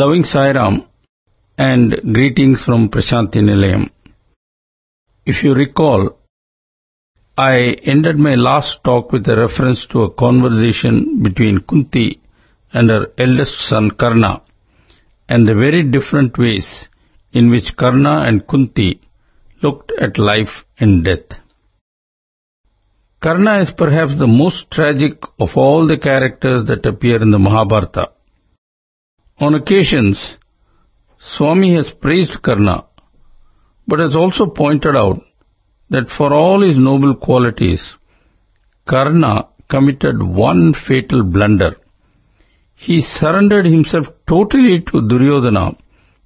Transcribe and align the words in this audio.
Loving 0.00 0.24
Sairam 0.24 0.86
and 1.56 1.94
greetings 2.14 2.64
from 2.64 2.88
Prashanti 2.88 3.40
Nilayam. 3.48 3.90
If 5.24 5.44
you 5.44 5.54
recall, 5.54 6.18
I 7.38 7.58
ended 7.92 8.18
my 8.18 8.34
last 8.34 8.82
talk 8.82 9.12
with 9.12 9.28
a 9.28 9.36
reference 9.36 9.86
to 9.92 10.02
a 10.02 10.10
conversation 10.10 11.22
between 11.22 11.60
Kunti 11.60 12.20
and 12.72 12.90
her 12.90 13.12
eldest 13.16 13.60
son 13.60 13.92
Karna 13.92 14.42
and 15.28 15.46
the 15.46 15.54
very 15.54 15.84
different 15.84 16.38
ways 16.38 16.88
in 17.32 17.50
which 17.50 17.76
Karna 17.76 18.22
and 18.22 18.44
Kunti 18.44 19.00
looked 19.62 19.92
at 19.92 20.18
life 20.18 20.66
and 20.80 21.04
death. 21.04 21.38
Karna 23.20 23.58
is 23.58 23.70
perhaps 23.70 24.16
the 24.16 24.26
most 24.26 24.72
tragic 24.72 25.22
of 25.38 25.56
all 25.56 25.86
the 25.86 25.98
characters 25.98 26.64
that 26.64 26.84
appear 26.84 27.22
in 27.22 27.30
the 27.30 27.38
Mahabharata. 27.38 28.10
On 29.40 29.52
occasions, 29.56 30.38
Swami 31.18 31.74
has 31.74 31.90
praised 31.90 32.40
Karna, 32.40 32.84
but 33.88 33.98
has 33.98 34.14
also 34.14 34.46
pointed 34.46 34.94
out 34.94 35.24
that 35.90 36.08
for 36.08 36.32
all 36.32 36.60
his 36.60 36.78
noble 36.78 37.16
qualities, 37.16 37.98
Karna 38.84 39.48
committed 39.66 40.22
one 40.22 40.72
fatal 40.72 41.24
blunder. 41.24 41.76
He 42.76 43.00
surrendered 43.00 43.66
himself 43.66 44.12
totally 44.24 44.80
to 44.82 45.08
Duryodhana 45.08 45.76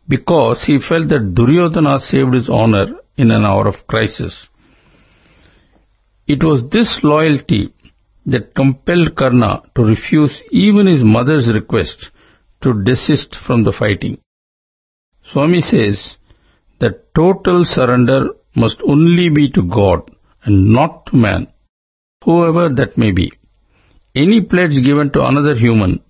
because 0.07 0.65
he 0.65 0.79
felt 0.79 1.09
that 1.09 1.35
Duryodhana 1.35 2.01
saved 2.01 2.35
his 2.35 2.51
honor 2.51 2.95
in 3.17 3.31
an 3.31 3.47
hour 3.47 3.67
of 3.67 3.87
crisis. 3.87 4.51
It 6.27 6.45
was 6.45 6.69
this 6.69 7.03
loyalty 7.03 7.73
that 8.27 8.55
compelled 8.55 9.15
Karna 9.15 9.63
to 9.75 9.83
refuse 9.83 10.43
even 10.51 10.87
his 10.87 11.03
mother's 11.03 11.51
request 11.51 12.11
to 12.61 12.83
desist 12.83 13.35
from 13.35 13.65
the 13.65 13.73
fighting. 13.73 14.19
Swami 15.23 15.61
says 15.61 16.19
that 16.79 17.15
total 17.15 17.65
surrender 17.65 18.35
must 18.55 18.81
only 18.83 19.29
be 19.29 19.51
to 19.51 19.63
God 19.63 20.11
and 20.45 20.73
not 20.73 21.07
to 21.07 21.17
man, 21.17 21.49
whoever 22.25 22.69
that 22.69 22.97
may 22.97 23.11
be. 23.13 23.33
Any 24.15 24.41
pledge 24.41 24.83
given 24.83 25.11
to 25.11 25.27
another 25.27 25.55
human 25.55 26.01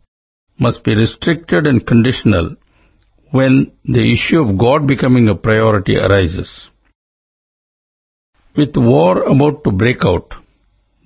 must 0.59 0.83
be 0.83 0.95
restricted 0.95 1.67
and 1.67 1.87
conditional 1.87 2.57
when 3.31 3.73
the 3.85 4.11
issue 4.11 4.41
of 4.41 4.57
God 4.57 4.87
becoming 4.87 5.29
a 5.29 5.35
priority 5.35 5.99
arises. 5.99 6.71
With 8.57 8.77
war 8.77 9.23
about 9.23 9.65
to 9.65 9.71
break 9.71 10.05
out, 10.05 10.35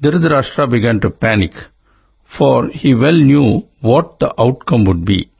Dhritarashtra 0.00 0.70
began 0.70 1.00
to 1.00 1.10
panic, 1.10 1.52
for 2.24 2.68
he 2.68 2.94
well 2.94 3.16
knew 3.16 3.68
what 3.80 4.18
the 4.20 4.32
outcome 4.40 4.84
would 4.84 5.04
be. 5.04 5.31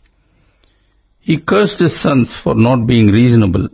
He 1.23 1.37
cursed 1.37 1.78
his 1.78 1.97
sons 1.97 2.37
for 2.37 2.56
not 2.56 2.89
being 2.89 3.06
reasonable, 3.06 3.69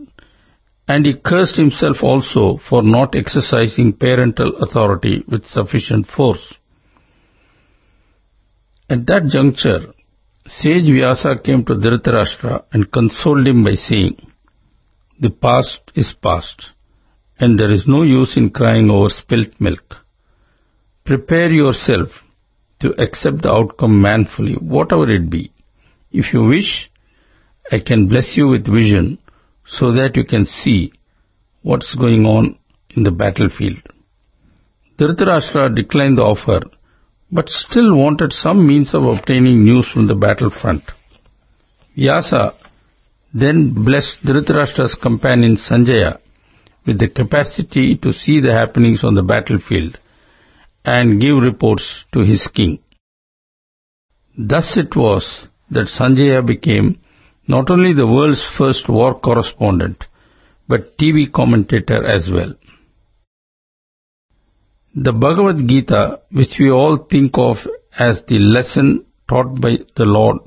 and 0.87 1.03
he 1.03 1.15
cursed 1.15 1.55
himself 1.55 2.03
also 2.03 2.57
for 2.57 2.83
not 2.83 3.15
exercising 3.15 3.93
parental 3.93 4.55
authority 4.57 5.23
with 5.27 5.47
sufficient 5.47 6.05
force. 6.05 6.53
At 8.87 9.07
that 9.07 9.27
juncture, 9.27 9.93
sage 10.45 10.85
Vyasa 10.85 11.39
came 11.39 11.65
to 11.65 11.73
Dhritarashtra 11.73 12.65
and 12.71 12.91
consoled 12.91 13.47
him 13.47 13.63
by 13.63 13.73
saying, 13.75 14.17
The 15.19 15.31
past 15.31 15.91
is 15.95 16.13
past, 16.13 16.73
and 17.39 17.59
there 17.59 17.71
is 17.71 17.87
no 17.87 18.03
use 18.03 18.37
in 18.37 18.51
crying 18.51 18.91
over 18.91 19.09
spilt 19.09 19.59
milk. 19.59 20.05
Prepare 21.03 21.51
yourself 21.51 22.23
to 22.79 22.93
accept 23.01 23.41
the 23.41 23.51
outcome 23.51 23.99
manfully, 23.99 24.53
whatever 24.53 25.09
it 25.09 25.31
be. 25.31 25.51
If 26.11 26.33
you 26.33 26.43
wish, 26.43 26.91
I 27.71 27.79
can 27.79 28.07
bless 28.07 28.37
you 28.37 28.47
with 28.47 28.65
vision 28.65 29.19
so 29.65 29.91
that 29.91 30.15
you 30.17 30.23
can 30.23 30.45
see 30.45 30.93
what's 31.61 31.95
going 31.95 32.25
on 32.25 32.57
in 32.95 33.03
the 33.03 33.11
battlefield. 33.11 33.81
Dhritarashtra 34.97 35.75
declined 35.75 36.17
the 36.17 36.23
offer 36.23 36.61
but 37.31 37.49
still 37.49 37.95
wanted 37.95 38.33
some 38.33 38.65
means 38.65 38.93
of 38.93 39.05
obtaining 39.05 39.63
news 39.63 39.87
from 39.87 40.07
the 40.07 40.15
battlefront. 40.15 40.83
Vyasa 41.95 42.53
then 43.33 43.73
blessed 43.73 44.25
Dhritarashtra's 44.25 44.95
companion 44.95 45.55
Sanjaya 45.55 46.19
with 46.85 46.97
the 46.97 47.07
capacity 47.07 47.95
to 47.97 48.11
see 48.11 48.39
the 48.39 48.51
happenings 48.51 49.03
on 49.03 49.13
the 49.13 49.21
battlefield 49.21 49.99
and 50.83 51.21
give 51.21 51.37
reports 51.37 52.05
to 52.11 52.21
his 52.21 52.47
king. 52.47 52.79
Thus 54.35 54.77
it 54.77 54.95
was 54.95 55.47
that 55.69 55.87
Sanjaya 55.87 56.43
became 56.43 56.99
not 57.53 57.71
only 57.71 57.93
the 57.93 58.05
world's 58.05 58.45
first 58.45 58.87
war 58.87 59.11
correspondent, 59.27 60.05
but 60.67 60.95
TV 60.99 61.31
commentator 61.31 62.05
as 62.05 62.29
well. 62.29 62.53
The 64.93 65.13
Bhagavad 65.13 65.67
Gita, 65.67 66.21
which 66.29 66.59
we 66.59 66.69
all 66.69 66.97
think 66.97 67.39
of 67.39 67.67
as 67.97 68.21
the 68.23 68.37
lesson 68.37 69.03
taught 69.27 69.59
by 69.59 69.79
the 69.95 70.05
Lord 70.05 70.37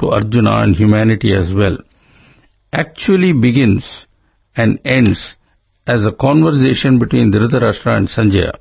to 0.00 0.10
Arjuna 0.10 0.52
and 0.62 0.76
humanity 0.76 1.32
as 1.32 1.52
well, 1.52 1.78
actually 2.72 3.32
begins 3.32 4.06
and 4.56 4.78
ends 4.84 5.34
as 5.84 6.06
a 6.06 6.12
conversation 6.12 7.00
between 7.00 7.32
Dhritarashtra 7.32 7.96
and 7.96 8.06
Sanjaya, 8.06 8.54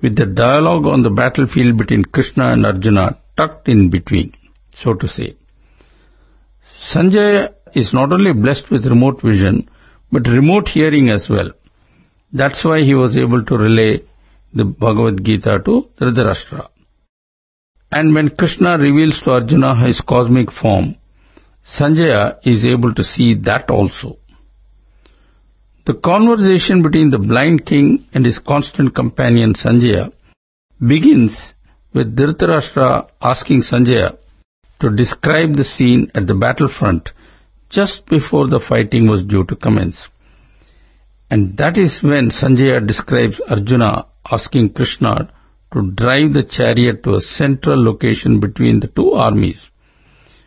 with 0.00 0.14
the 0.14 0.26
dialogue 0.26 0.86
on 0.86 1.02
the 1.02 1.10
battlefield 1.10 1.76
between 1.76 2.04
Krishna 2.04 2.52
and 2.52 2.64
Arjuna 2.64 3.18
tucked 3.36 3.68
in 3.68 3.90
between, 3.90 4.32
so 4.70 4.94
to 4.94 5.08
say. 5.08 5.37
Sanjaya 6.78 7.54
is 7.74 7.92
not 7.92 8.12
only 8.12 8.32
blessed 8.32 8.70
with 8.70 8.86
remote 8.86 9.20
vision, 9.20 9.68
but 10.12 10.28
remote 10.28 10.68
hearing 10.68 11.10
as 11.10 11.28
well. 11.28 11.50
That's 12.32 12.64
why 12.64 12.82
he 12.82 12.94
was 12.94 13.16
able 13.16 13.44
to 13.44 13.58
relay 13.58 14.02
the 14.54 14.64
Bhagavad 14.64 15.24
Gita 15.24 15.58
to 15.64 15.88
Dhritarashtra. 15.98 16.68
And 17.90 18.14
when 18.14 18.30
Krishna 18.30 18.78
reveals 18.78 19.20
to 19.22 19.32
Arjuna 19.32 19.74
his 19.74 20.00
cosmic 20.00 20.52
form, 20.52 20.96
Sanjaya 21.64 22.38
is 22.44 22.64
able 22.64 22.94
to 22.94 23.02
see 23.02 23.34
that 23.34 23.70
also. 23.70 24.18
The 25.84 25.94
conversation 25.94 26.82
between 26.82 27.10
the 27.10 27.18
blind 27.18 27.66
king 27.66 28.04
and 28.14 28.24
his 28.24 28.38
constant 28.38 28.94
companion 28.94 29.54
Sanjaya 29.54 30.12
begins 30.86 31.54
with 31.92 32.14
Dhritarashtra 32.14 33.08
asking 33.20 33.62
Sanjaya 33.62 34.16
to 34.80 34.94
describe 34.94 35.54
the 35.54 35.64
scene 35.64 36.10
at 36.14 36.26
the 36.26 36.34
battlefront 36.34 37.12
just 37.68 38.06
before 38.06 38.46
the 38.46 38.60
fighting 38.60 39.06
was 39.06 39.22
due 39.22 39.44
to 39.44 39.56
commence. 39.56 40.08
And 41.30 41.56
that 41.58 41.76
is 41.76 42.02
when 42.02 42.30
Sanjaya 42.30 42.86
describes 42.86 43.40
Arjuna 43.40 44.06
asking 44.30 44.70
Krishna 44.70 45.30
to 45.72 45.90
drive 45.90 46.32
the 46.32 46.42
chariot 46.42 47.02
to 47.02 47.16
a 47.16 47.20
central 47.20 47.82
location 47.82 48.40
between 48.40 48.80
the 48.80 48.86
two 48.86 49.12
armies. 49.12 49.70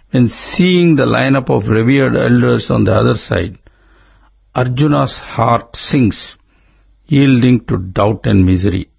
When 0.10 0.28
seeing 0.28 0.96
the 0.96 1.06
lineup 1.06 1.50
of 1.50 1.68
revered 1.68 2.16
elders 2.16 2.72
on 2.72 2.86
the 2.86 2.94
other 2.94 3.16
side, 3.16 3.60
Arjuna's 4.56 5.18
heart 5.18 5.76
sinks, 5.76 6.38
yielding 7.08 7.62
to 7.66 7.78
doubt 7.78 8.26
and 8.26 8.46
misery. 8.46 8.90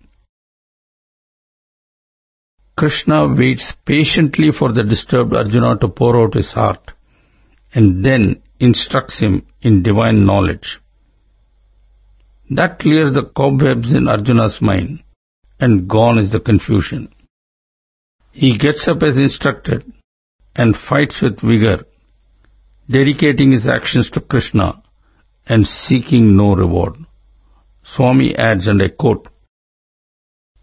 Krishna 2.83 3.29
waits 3.29 3.77
patiently 3.85 4.51
for 4.51 4.73
the 4.73 4.83
disturbed 4.83 5.37
Arjuna 5.37 5.79
to 5.79 5.87
pour 5.87 6.21
out 6.21 6.35
his 6.35 6.51
heart 6.51 6.91
and 7.73 8.05
then 8.05 8.43
instructs 8.59 9.21
him 9.21 9.47
in 9.61 9.85
divine 9.85 10.27
knowledge. 10.27 10.81
That 12.51 12.81
clears 12.81 13.13
the 13.13 13.23
cobwebs 13.23 13.95
in 13.95 14.09
Arjuna's 14.09 14.61
mind 14.61 15.05
and 15.61 15.87
gone 15.87 16.19
is 16.19 16.33
the 16.33 16.41
confusion. 16.41 17.13
He 18.33 18.59
gets 18.59 18.89
up 18.89 19.05
as 19.05 19.17
instructed 19.17 19.85
and 20.57 20.77
fights 20.77 21.23
with 21.23 21.39
vigor, 21.39 21.87
dedicating 22.91 23.53
his 23.53 23.69
actions 23.69 24.11
to 24.11 24.21
Krishna 24.21 24.83
and 25.47 25.69
seeking 25.69 26.37
no 26.37 26.57
reward. 26.57 26.97
Swami 27.85 28.37
adds, 28.37 28.67
and 28.67 28.83
I 28.83 28.89
quote, 28.89 29.29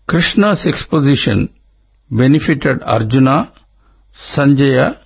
Krishna's 0.05 0.67
exposition 0.67 1.53
benefited 2.09 2.83
Arjuna, 2.83 3.51
Sanjaya, 4.13 4.97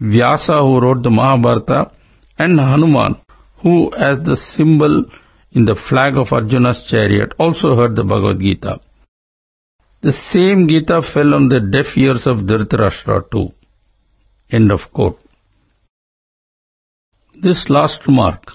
Vyasa 0.00 0.60
who 0.60 0.80
wrote 0.80 1.02
the 1.02 1.10
Mahabharata, 1.10 1.92
and 2.38 2.58
Hanuman 2.58 3.16
who 3.58 3.92
as 3.92 4.22
the 4.22 4.36
symbol 4.36 5.04
in 5.52 5.64
the 5.64 5.74
flag 5.74 6.16
of 6.16 6.32
Arjuna's 6.32 6.84
chariot 6.84 7.32
also 7.38 7.74
heard 7.74 7.96
the 7.96 8.04
Bhagavad 8.04 8.40
Gita. 8.40 8.80
The 10.00 10.12
same 10.12 10.68
Gita 10.68 11.02
fell 11.02 11.34
on 11.34 11.48
the 11.48 11.60
deaf 11.60 11.96
ears 11.98 12.26
of 12.26 12.40
Dhritarashtra 12.40 13.30
too. 13.30 13.52
End 14.50 14.70
of 14.70 14.92
quote. 14.92 15.20
This 17.34 17.68
last 17.68 18.06
remark 18.06 18.52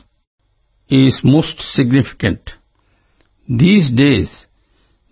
is 0.88 1.24
most 1.24 1.60
significant. 1.60 2.56
These 3.48 3.92
days, 3.92 4.48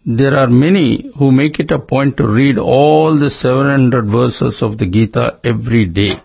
there 0.03 0.35
are 0.35 0.47
many 0.47 1.11
who 1.15 1.31
make 1.31 1.59
it 1.59 1.69
a 1.69 1.77
point 1.77 2.17
to 2.17 2.27
read 2.27 2.57
all 2.57 3.15
the 3.15 3.29
700 3.29 4.07
verses 4.07 4.63
of 4.63 4.77
the 4.77 4.87
Gita 4.87 5.37
every 5.43 5.85
day. 5.85 6.19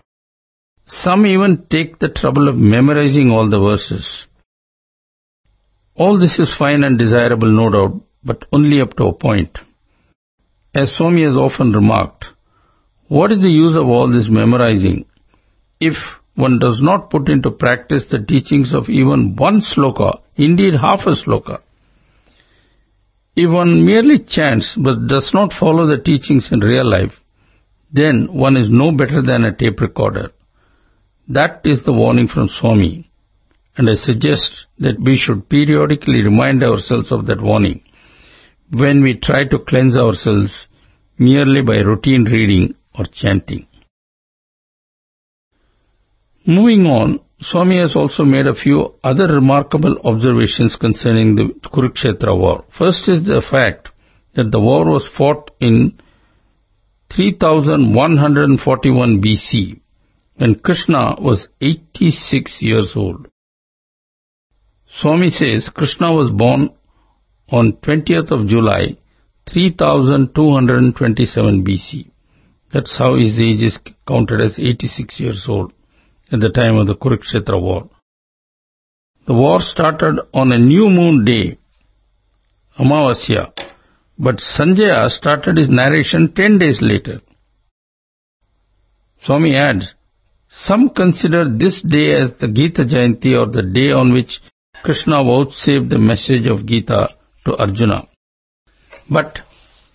some 0.87 1.25
even 1.25 1.65
take 1.73 1.99
the 1.99 2.07
trouble 2.07 2.47
of 2.47 2.57
memorizing 2.57 3.29
all 3.29 3.47
the 3.47 3.59
verses. 3.59 4.25
All 5.95 6.17
this 6.17 6.39
is 6.39 6.53
fine 6.53 6.83
and 6.85 6.97
desirable, 6.97 7.49
no 7.49 7.69
doubt, 7.69 8.01
but 8.23 8.45
only 8.53 8.79
up 8.79 8.95
to 8.95 9.07
a 9.07 9.13
point. 9.13 9.59
As 10.73 10.93
Swami 10.93 11.23
has 11.23 11.35
often 11.35 11.73
remarked, 11.73 12.31
what 13.09 13.31
is 13.33 13.41
the 13.41 13.49
use 13.49 13.75
of 13.75 13.89
all 13.89 14.07
this 14.07 14.29
memorizing 14.29 15.05
if 15.79 16.19
one 16.35 16.57
does 16.57 16.81
not 16.81 17.09
put 17.09 17.29
into 17.29 17.51
practice 17.51 18.05
the 18.05 18.19
teachings 18.19 18.73
of 18.73 18.89
even 18.89 19.35
one 19.35 19.59
sloka, 19.59 20.21
indeed 20.35 20.75
half 20.75 21.05
a 21.05 21.11
sloka? 21.11 21.61
If 23.37 23.51
one 23.51 23.85
merely 23.85 24.17
chants 24.17 24.75
but 24.75 25.05
does 25.05 25.31
not 25.31 25.53
follow 25.53 25.85
the 25.85 25.99
teachings 25.99 26.51
in 26.51 26.59
real 26.59 26.85
life, 26.85 27.23
then 27.91 28.33
one 28.33 28.57
is 28.57 28.71
no 28.71 28.91
better 28.91 29.21
than 29.21 29.45
a 29.45 29.53
tape 29.53 29.79
recorder. 29.79 30.31
That 31.27 31.61
is 31.63 31.83
the 31.83 31.93
warning 31.93 32.29
from 32.29 32.49
Swami. 32.49 33.11
And 33.77 33.91
I 33.91 33.93
suggest 33.93 34.65
that 34.79 34.99
we 34.99 35.17
should 35.17 35.49
periodically 35.49 36.23
remind 36.23 36.63
ourselves 36.63 37.11
of 37.11 37.27
that 37.27 37.39
warning 37.39 37.83
when 38.71 39.03
we 39.03 39.13
try 39.13 39.43
to 39.45 39.59
cleanse 39.59 39.95
ourselves 39.95 40.67
merely 41.19 41.61
by 41.61 41.81
routine 41.81 42.23
reading 42.23 42.73
or 42.97 43.05
chanting. 43.05 43.67
Moving 46.43 46.87
on, 46.87 47.19
Swami 47.39 47.77
has 47.77 47.95
also 47.95 48.25
made 48.25 48.47
a 48.47 48.55
few 48.55 48.95
other 49.03 49.27
remarkable 49.27 49.99
observations 50.03 50.75
concerning 50.75 51.35
the 51.35 51.49
Kurukshetra 51.49 52.35
war. 52.35 52.65
First 52.67 53.09
is 53.09 53.21
the 53.23 53.43
fact 53.43 53.91
that 54.33 54.51
the 54.51 54.59
war 54.59 54.85
was 54.85 55.05
fought 55.07 55.51
in 55.59 55.99
3141 57.09 59.21
BC 59.21 59.79
when 60.35 60.55
Krishna 60.55 61.15
was 61.19 61.47
86 61.61 62.63
years 62.63 62.95
old. 62.95 63.27
Swami 64.87 65.29
says 65.29 65.69
Krishna 65.69 66.11
was 66.11 66.31
born 66.31 66.71
on 67.51 67.73
20th 67.73 68.31
of 68.31 68.47
July 68.47 68.97
3227 69.45 71.63
BC. 71.63 72.09
That's 72.69 72.97
how 72.97 73.13
his 73.15 73.39
age 73.39 73.61
is 73.61 73.79
counted 74.07 74.41
as 74.41 74.57
86 74.57 75.19
years 75.19 75.47
old 75.47 75.71
at 76.31 76.39
the 76.39 76.49
time 76.49 76.77
of 76.77 76.87
the 76.87 76.95
Kurukshetra 76.95 77.59
war. 77.61 77.89
The 79.25 79.33
war 79.33 79.59
started 79.61 80.19
on 80.33 80.51
a 80.51 80.57
new 80.57 80.89
moon 80.89 81.25
day, 81.25 81.57
Amavasya, 82.77 83.51
but 84.17 84.37
Sanjaya 84.37 85.09
started 85.11 85.57
his 85.57 85.69
narration 85.69 86.31
10 86.31 86.57
days 86.57 86.81
later. 86.81 87.21
Swami 89.17 89.55
adds, 89.55 89.93
some 90.49 90.89
consider 90.89 91.43
this 91.45 91.81
day 91.81 92.13
as 92.13 92.37
the 92.37 92.47
Gita 92.47 92.85
Jayanti 92.85 93.37
or 93.39 93.47
the 93.47 93.63
day 93.63 93.91
on 93.91 94.13
which 94.13 94.41
Krishna 94.83 95.23
vouchsafed 95.23 95.89
the 95.89 95.99
message 95.99 96.47
of 96.47 96.65
Gita 96.65 97.09
to 97.45 97.57
Arjuna. 97.57 98.07
But 99.09 99.41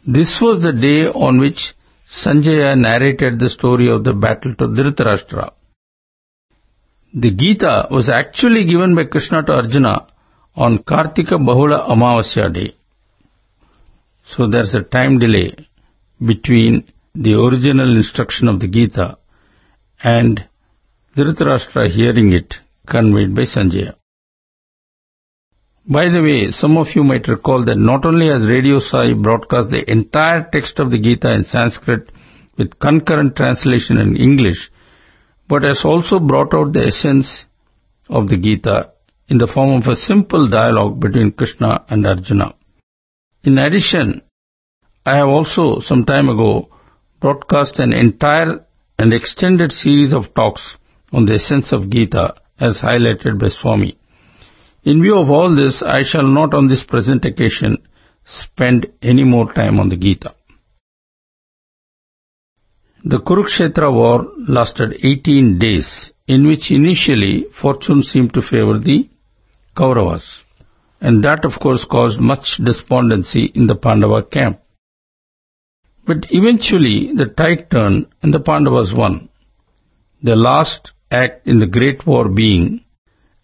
this 0.06 0.40
was 0.40 0.62
the 0.62 0.72
day 0.72 1.08
on 1.08 1.38
which 1.38 1.74
Sanjaya 2.06 2.78
narrated 2.78 3.38
the 3.38 3.48
story 3.48 3.88
of 3.90 4.04
the 4.04 4.12
battle 4.12 4.54
to 4.56 4.68
Dhritarashtra. 4.68 5.52
The 7.14 7.30
Gita 7.30 7.88
was 7.90 8.08
actually 8.08 8.64
given 8.64 8.94
by 8.94 9.04
Krishna 9.04 9.42
to 9.42 9.52
Arjuna 9.54 10.06
on 10.56 10.78
Kartika 10.78 11.36
Bahula 11.38 11.86
Amavasya 11.86 12.52
day. 12.52 12.74
So 14.24 14.46
there's 14.46 14.74
a 14.74 14.82
time 14.82 15.18
delay 15.18 15.54
between 16.24 16.84
the 17.14 17.34
original 17.34 17.96
instruction 17.96 18.48
of 18.48 18.60
the 18.60 18.68
Gita 18.68 19.18
and 20.02 20.42
Dhritarashtra 21.14 21.88
hearing 21.88 22.32
it 22.32 22.60
conveyed 22.86 23.34
by 23.34 23.42
Sanjaya. 23.42 23.94
By 25.86 26.08
the 26.08 26.22
way, 26.22 26.50
some 26.50 26.78
of 26.78 26.94
you 26.94 27.04
might 27.04 27.28
recall 27.28 27.64
that 27.64 27.76
not 27.76 28.06
only 28.06 28.28
has 28.28 28.46
Radio 28.46 28.78
Sai 28.78 29.12
broadcast 29.12 29.68
the 29.68 29.90
entire 29.90 30.48
text 30.50 30.78
of 30.78 30.90
the 30.90 30.98
Gita 30.98 31.30
in 31.34 31.44
Sanskrit 31.44 32.10
with 32.56 32.78
concurrent 32.78 33.36
translation 33.36 33.98
in 33.98 34.16
English, 34.16 34.70
but 35.52 35.64
has 35.64 35.84
also 35.84 36.18
brought 36.18 36.54
out 36.54 36.72
the 36.72 36.86
essence 36.86 37.44
of 38.08 38.28
the 38.28 38.38
Gita 38.38 38.92
in 39.28 39.36
the 39.36 39.46
form 39.46 39.72
of 39.72 39.86
a 39.86 39.96
simple 39.96 40.48
dialogue 40.48 40.98
between 40.98 41.30
Krishna 41.30 41.84
and 41.90 42.06
Arjuna. 42.06 42.54
In 43.44 43.58
addition, 43.58 44.22
I 45.04 45.16
have 45.16 45.28
also 45.28 45.80
some 45.80 46.06
time 46.06 46.30
ago 46.30 46.70
broadcast 47.20 47.80
an 47.80 47.92
entire 47.92 48.64
and 48.98 49.12
extended 49.12 49.72
series 49.72 50.14
of 50.14 50.32
talks 50.32 50.78
on 51.12 51.26
the 51.26 51.34
essence 51.34 51.72
of 51.72 51.90
Gita 51.90 52.36
as 52.58 52.80
highlighted 52.80 53.38
by 53.38 53.48
Swami. 53.48 53.98
In 54.84 55.02
view 55.02 55.18
of 55.18 55.30
all 55.30 55.50
this, 55.50 55.82
I 55.82 56.02
shall 56.02 56.28
not 56.38 56.54
on 56.54 56.68
this 56.68 56.84
present 56.84 57.26
occasion 57.26 57.76
spend 58.24 58.86
any 59.02 59.24
more 59.24 59.52
time 59.52 59.80
on 59.80 59.90
the 59.90 59.96
Gita. 59.96 60.34
The 63.04 63.18
Kurukshetra 63.18 63.92
war 63.92 64.30
lasted 64.46 65.00
18 65.02 65.58
days, 65.58 66.12
in 66.28 66.46
which 66.46 66.70
initially 66.70 67.42
fortune 67.52 68.04
seemed 68.04 68.32
to 68.34 68.42
favor 68.42 68.78
the 68.78 69.08
Kauravas, 69.74 70.44
and 71.00 71.24
that 71.24 71.44
of 71.44 71.58
course 71.58 71.84
caused 71.84 72.20
much 72.20 72.58
despondency 72.58 73.46
in 73.46 73.66
the 73.66 73.74
Pandava 73.74 74.22
camp. 74.22 74.60
But 76.04 76.28
eventually 76.30 77.12
the 77.12 77.26
tide 77.26 77.70
turned 77.72 78.06
and 78.22 78.32
the 78.32 78.38
Pandavas 78.38 78.92
won. 78.92 79.30
The 80.22 80.36
last 80.36 80.92
act 81.10 81.48
in 81.48 81.58
the 81.58 81.66
great 81.66 82.06
war 82.06 82.28
being 82.28 82.84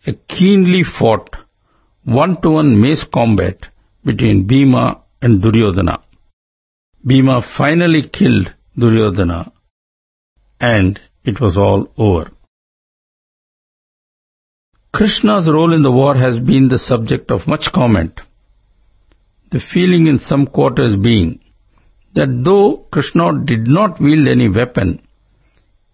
a 0.07 0.13
keenly 0.13 0.85
fought 0.85 1.35
one-to-one 2.05 2.81
mace 2.81 3.03
combat 3.03 3.67
between 4.05 4.47
Bhima 4.47 5.03
and 5.21 5.43
Duryodhana. 5.43 6.01
Bhima 7.05 7.43
finally 7.43 8.03
killed 8.03 8.55
Duryodhana 8.79 9.53
and 10.61 11.01
it 11.25 11.41
was 11.41 11.57
all 11.57 11.93
over. 11.97 12.31
Krishna's 14.93 15.51
role 15.51 15.73
in 15.73 15.83
the 15.83 15.93
war 15.93 16.15
has 16.15 16.39
been 16.41 16.69
the 16.69 16.79
subject 16.79 17.31
of 17.31 17.47
much 17.47 17.73
comment. 17.73 18.21
The 19.51 19.61
feeling 19.61 20.07
in 20.07 20.19
some 20.19 20.47
quarters 20.47 20.97
being 20.97 21.41
that 22.15 22.45
though 22.45 22.77
Krishna 22.77 23.45
did 23.45 23.67
not 23.69 24.01
wield 24.01 24.29
any 24.29 24.49
weapon, 24.49 25.01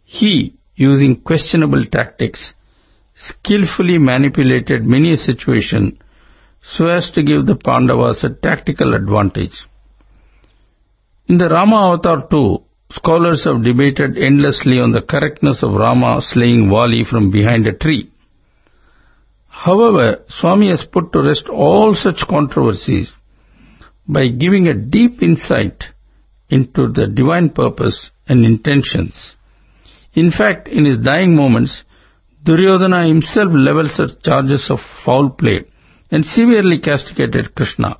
he, 0.04 0.54
using 0.76 1.16
questionable 1.20 1.84
tactics, 1.84 2.54
skillfully 3.14 3.98
manipulated 3.98 4.86
many 4.86 5.12
a 5.12 5.18
situation 5.18 5.98
so 6.62 6.86
as 6.86 7.10
to 7.10 7.22
give 7.22 7.46
the 7.46 7.56
Pandavas 7.56 8.24
a 8.24 8.30
tactical 8.30 8.94
advantage. 8.94 9.66
In 11.26 11.38
the 11.38 11.48
Rama 11.48 11.92
Avatar 11.92 12.28
too, 12.28 12.63
scholars 12.88 13.44
have 13.44 13.62
debated 13.62 14.18
endlessly 14.18 14.80
on 14.80 14.92
the 14.92 15.02
correctness 15.02 15.62
of 15.62 15.74
Rama 15.74 16.20
slaying 16.22 16.68
Vali 16.68 17.04
from 17.04 17.30
behind 17.30 17.66
a 17.66 17.72
tree. 17.72 18.10
However, 19.48 20.22
Swami 20.28 20.68
has 20.68 20.84
put 20.84 21.12
to 21.12 21.22
rest 21.22 21.48
all 21.48 21.94
such 21.94 22.26
controversies 22.26 23.16
by 24.06 24.28
giving 24.28 24.68
a 24.68 24.74
deep 24.74 25.22
insight 25.22 25.90
into 26.50 26.88
the 26.88 27.06
divine 27.06 27.50
purpose 27.50 28.10
and 28.28 28.44
intentions. 28.44 29.36
In 30.14 30.30
fact, 30.30 30.68
in 30.68 30.84
his 30.84 30.98
dying 30.98 31.34
moments, 31.34 31.84
Duryodhana 32.42 33.06
himself 33.06 33.52
levels 33.52 33.98
at 33.98 34.22
charges 34.22 34.70
of 34.70 34.80
foul 34.80 35.30
play 35.30 35.64
and 36.10 36.26
severely 36.26 36.78
castigated 36.78 37.54
Krishna. 37.54 37.96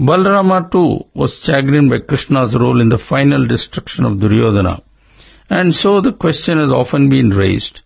Balarama 0.00 0.70
too 0.72 1.06
was 1.12 1.38
chagrined 1.40 1.90
by 1.90 1.98
Krishna's 1.98 2.56
role 2.56 2.80
in 2.80 2.88
the 2.88 2.96
final 2.96 3.46
destruction 3.46 4.06
of 4.06 4.18
Duryodhana. 4.18 4.80
And 5.50 5.74
so 5.74 6.00
the 6.00 6.12
question 6.12 6.56
has 6.56 6.72
often 6.72 7.10
been 7.10 7.28
raised 7.30 7.82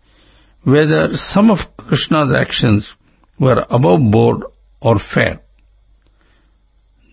whether 0.63 1.17
some 1.17 1.51
of 1.51 1.77
Krishna's 1.77 2.33
actions 2.33 2.95
were 3.39 3.67
above 3.69 4.11
board 4.13 4.45
or 4.81 5.01
fair. 5.01 5.41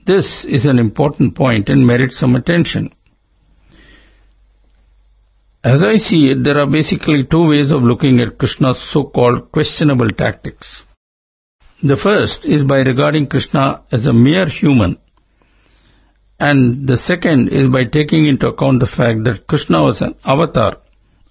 This 0.06 0.46
is 0.46 0.68
an 0.68 0.78
important 0.78 1.34
point 1.34 1.70
and 1.70 1.88
merits 1.88 2.18
some 2.18 2.36
attention. 2.36 2.94
As 5.64 5.82
I 5.82 5.98
see 5.98 6.30
it, 6.32 6.44
there 6.44 6.60
are 6.60 6.68
basically 6.68 7.24
two 7.24 7.50
ways 7.50 7.72
of 7.72 7.82
looking 7.82 8.20
at 8.22 8.38
Krishna's 8.38 8.80
so-called 8.80 9.52
questionable 9.52 10.10
tactics. 10.10 10.86
The 11.84 11.98
first 11.98 12.46
is 12.46 12.64
by 12.64 12.82
regarding 12.82 13.26
Krishna 13.26 13.82
as 13.92 14.06
a 14.06 14.14
mere 14.14 14.46
human, 14.46 14.98
and 16.40 16.88
the 16.88 16.98
second 16.98 17.50
is 17.50 17.70
by 17.70 17.86
taking 17.86 18.28
into 18.28 18.50
account 18.50 18.82
the 18.82 18.86
fact 18.86 19.24
that 19.24 19.48
Krishna 19.48 19.82
was 19.82 20.02
an 20.02 20.14
avatar, 20.24 20.78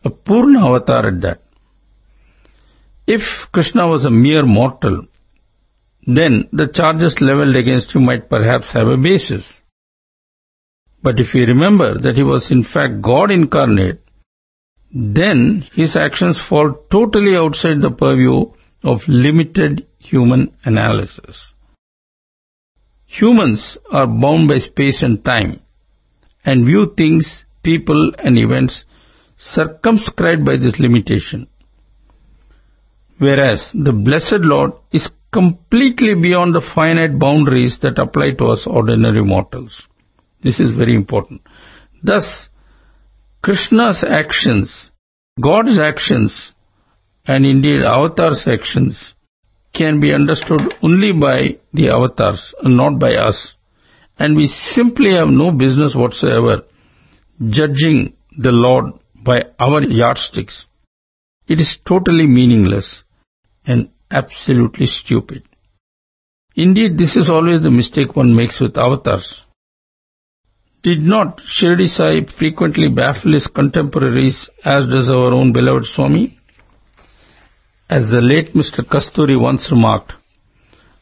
a 0.04 0.10
Purna 0.10 0.66
avatar 0.66 1.06
at 1.06 1.20
that. 1.20 1.42
If 3.06 3.52
Krishna 3.52 3.86
was 3.86 4.04
a 4.04 4.10
mere 4.10 4.44
mortal, 4.44 5.06
then 6.04 6.48
the 6.52 6.66
charges 6.66 7.20
leveled 7.20 7.54
against 7.54 7.92
him 7.92 8.04
might 8.06 8.28
perhaps 8.28 8.72
have 8.72 8.88
a 8.88 8.96
basis. 8.96 9.60
But 11.00 11.20
if 11.20 11.32
we 11.32 11.44
remember 11.44 11.94
that 11.96 12.16
he 12.16 12.24
was 12.24 12.50
in 12.50 12.64
fact 12.64 13.00
God 13.00 13.30
incarnate, 13.30 14.00
then 14.92 15.66
his 15.72 15.94
actions 15.94 16.40
fall 16.40 16.72
totally 16.90 17.36
outside 17.36 17.80
the 17.80 17.92
purview 17.92 18.52
of 18.82 19.06
limited 19.08 19.86
human 20.00 20.52
analysis. 20.64 21.54
Humans 23.06 23.78
are 23.92 24.06
bound 24.06 24.48
by 24.48 24.58
space 24.58 25.02
and 25.02 25.24
time 25.24 25.60
and 26.44 26.64
view 26.64 26.94
things, 26.96 27.44
people 27.62 28.14
and 28.18 28.38
events 28.38 28.84
circumscribed 29.36 30.44
by 30.44 30.56
this 30.56 30.80
limitation. 30.80 31.46
Whereas 33.18 33.72
the 33.72 33.92
blessed 33.92 34.40
Lord 34.40 34.72
is 34.90 35.10
completely 35.30 36.14
beyond 36.14 36.54
the 36.54 36.60
finite 36.60 37.18
boundaries 37.18 37.78
that 37.78 37.98
apply 37.98 38.32
to 38.32 38.48
us 38.48 38.66
ordinary 38.66 39.22
mortals. 39.22 39.86
This 40.40 40.58
is 40.58 40.72
very 40.72 40.94
important. 40.94 41.42
Thus, 42.02 42.48
Krishna's 43.42 44.02
actions, 44.02 44.90
God's 45.38 45.78
actions, 45.78 46.54
and 47.26 47.44
indeed 47.44 47.82
avatars' 47.82 48.46
actions 48.46 49.14
can 49.72 50.00
be 50.00 50.12
understood 50.12 50.74
only 50.82 51.12
by 51.12 51.58
the 51.72 51.90
avatars 51.90 52.54
not 52.62 52.98
by 52.98 53.16
us. 53.16 53.54
And 54.18 54.36
we 54.36 54.46
simply 54.46 55.12
have 55.12 55.30
no 55.30 55.50
business 55.50 55.94
whatsoever 55.94 56.64
judging 57.48 58.12
the 58.36 58.52
Lord 58.52 58.92
by 59.14 59.44
our 59.58 59.82
yardsticks. 59.82 60.66
It 61.46 61.60
is 61.60 61.76
totally 61.78 62.26
meaningless 62.26 63.04
and 63.66 63.90
absolutely 64.10 64.86
stupid. 64.86 65.44
Indeed, 66.54 66.98
this 66.98 67.16
is 67.16 67.30
always 67.30 67.62
the 67.62 67.70
mistake 67.70 68.16
one 68.16 68.34
makes 68.34 68.60
with 68.60 68.76
avatars. 68.76 69.44
Did 70.82 71.02
not 71.02 71.38
Shirdi 71.38 71.88
Sai 71.88 72.24
frequently 72.24 72.88
baffle 72.88 73.32
his 73.32 73.46
contemporaries 73.46 74.48
as 74.64 74.86
does 74.88 75.10
our 75.10 75.32
own 75.32 75.52
beloved 75.52 75.86
Swami? 75.86 76.38
As 77.96 78.08
the 78.08 78.20
late 78.20 78.52
Mr. 78.52 78.84
Kasturi 78.84 79.36
once 79.36 79.72
remarked, 79.72 80.14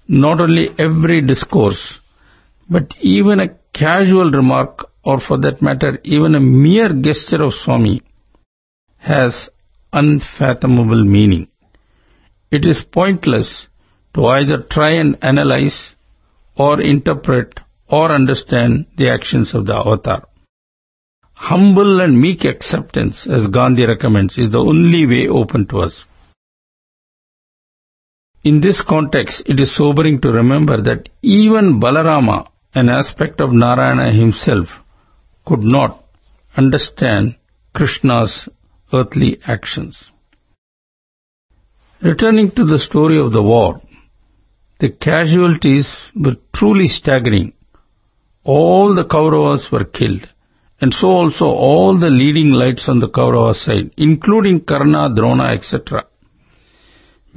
not 0.08 0.40
only 0.40 0.70
every 0.78 1.20
discourse, 1.20 2.00
but 2.70 2.94
even 3.02 3.40
a 3.40 3.54
casual 3.74 4.30
remark 4.30 4.90
or 5.04 5.20
for 5.20 5.36
that 5.40 5.60
matter 5.60 6.00
even 6.02 6.34
a 6.34 6.40
mere 6.40 6.88
gesture 6.88 7.42
of 7.42 7.52
Swami 7.52 8.00
has 8.96 9.50
unfathomable 9.92 11.04
meaning. 11.04 11.48
It 12.50 12.64
is 12.64 12.82
pointless 12.84 13.68
to 14.14 14.24
either 14.26 14.58
try 14.62 14.92
and 14.92 15.18
analyze 15.20 15.94
or 16.56 16.80
interpret 16.80 17.60
or 17.86 18.10
understand 18.12 18.86
the 18.96 19.10
actions 19.10 19.52
of 19.52 19.66
the 19.66 19.76
avatar. 19.76 20.26
Humble 21.34 22.00
and 22.00 22.18
meek 22.18 22.46
acceptance, 22.46 23.26
as 23.26 23.46
Gandhi 23.48 23.84
recommends, 23.84 24.38
is 24.38 24.48
the 24.48 24.64
only 24.64 25.06
way 25.06 25.28
open 25.28 25.66
to 25.66 25.80
us. 25.80 26.06
In 28.48 28.60
this 28.60 28.80
context, 28.82 29.42
it 29.46 29.60
is 29.60 29.70
sobering 29.80 30.20
to 30.22 30.32
remember 30.32 30.76
that 30.88 31.08
even 31.22 31.80
Balarama, 31.80 32.38
an 32.74 32.88
aspect 32.88 33.40
of 33.40 33.52
Narayana 33.52 34.10
himself, 34.10 34.80
could 35.44 35.64
not 35.76 36.02
understand 36.56 37.34
Krishna's 37.74 38.48
earthly 38.92 39.32
actions. 39.46 40.10
Returning 42.00 42.50
to 42.52 42.64
the 42.64 42.78
story 42.78 43.18
of 43.18 43.32
the 43.32 43.42
war, 43.42 43.80
the 44.78 44.90
casualties 45.08 46.10
were 46.14 46.36
truly 46.52 46.88
staggering 46.88 47.52
all 48.44 48.94
the 48.94 49.04
Kauravas 49.04 49.70
were 49.70 49.84
killed. 49.84 50.26
And 50.80 50.94
so 50.94 51.10
also 51.10 51.48
all 51.48 51.94
the 51.94 52.08
leading 52.08 52.52
lights 52.52 52.88
on 52.88 53.00
the 53.00 53.08
Kaurava 53.08 53.54
side, 53.54 53.90
including 53.96 54.60
Karna, 54.60 55.10
Drona, 55.14 55.48
etc. 55.56 56.06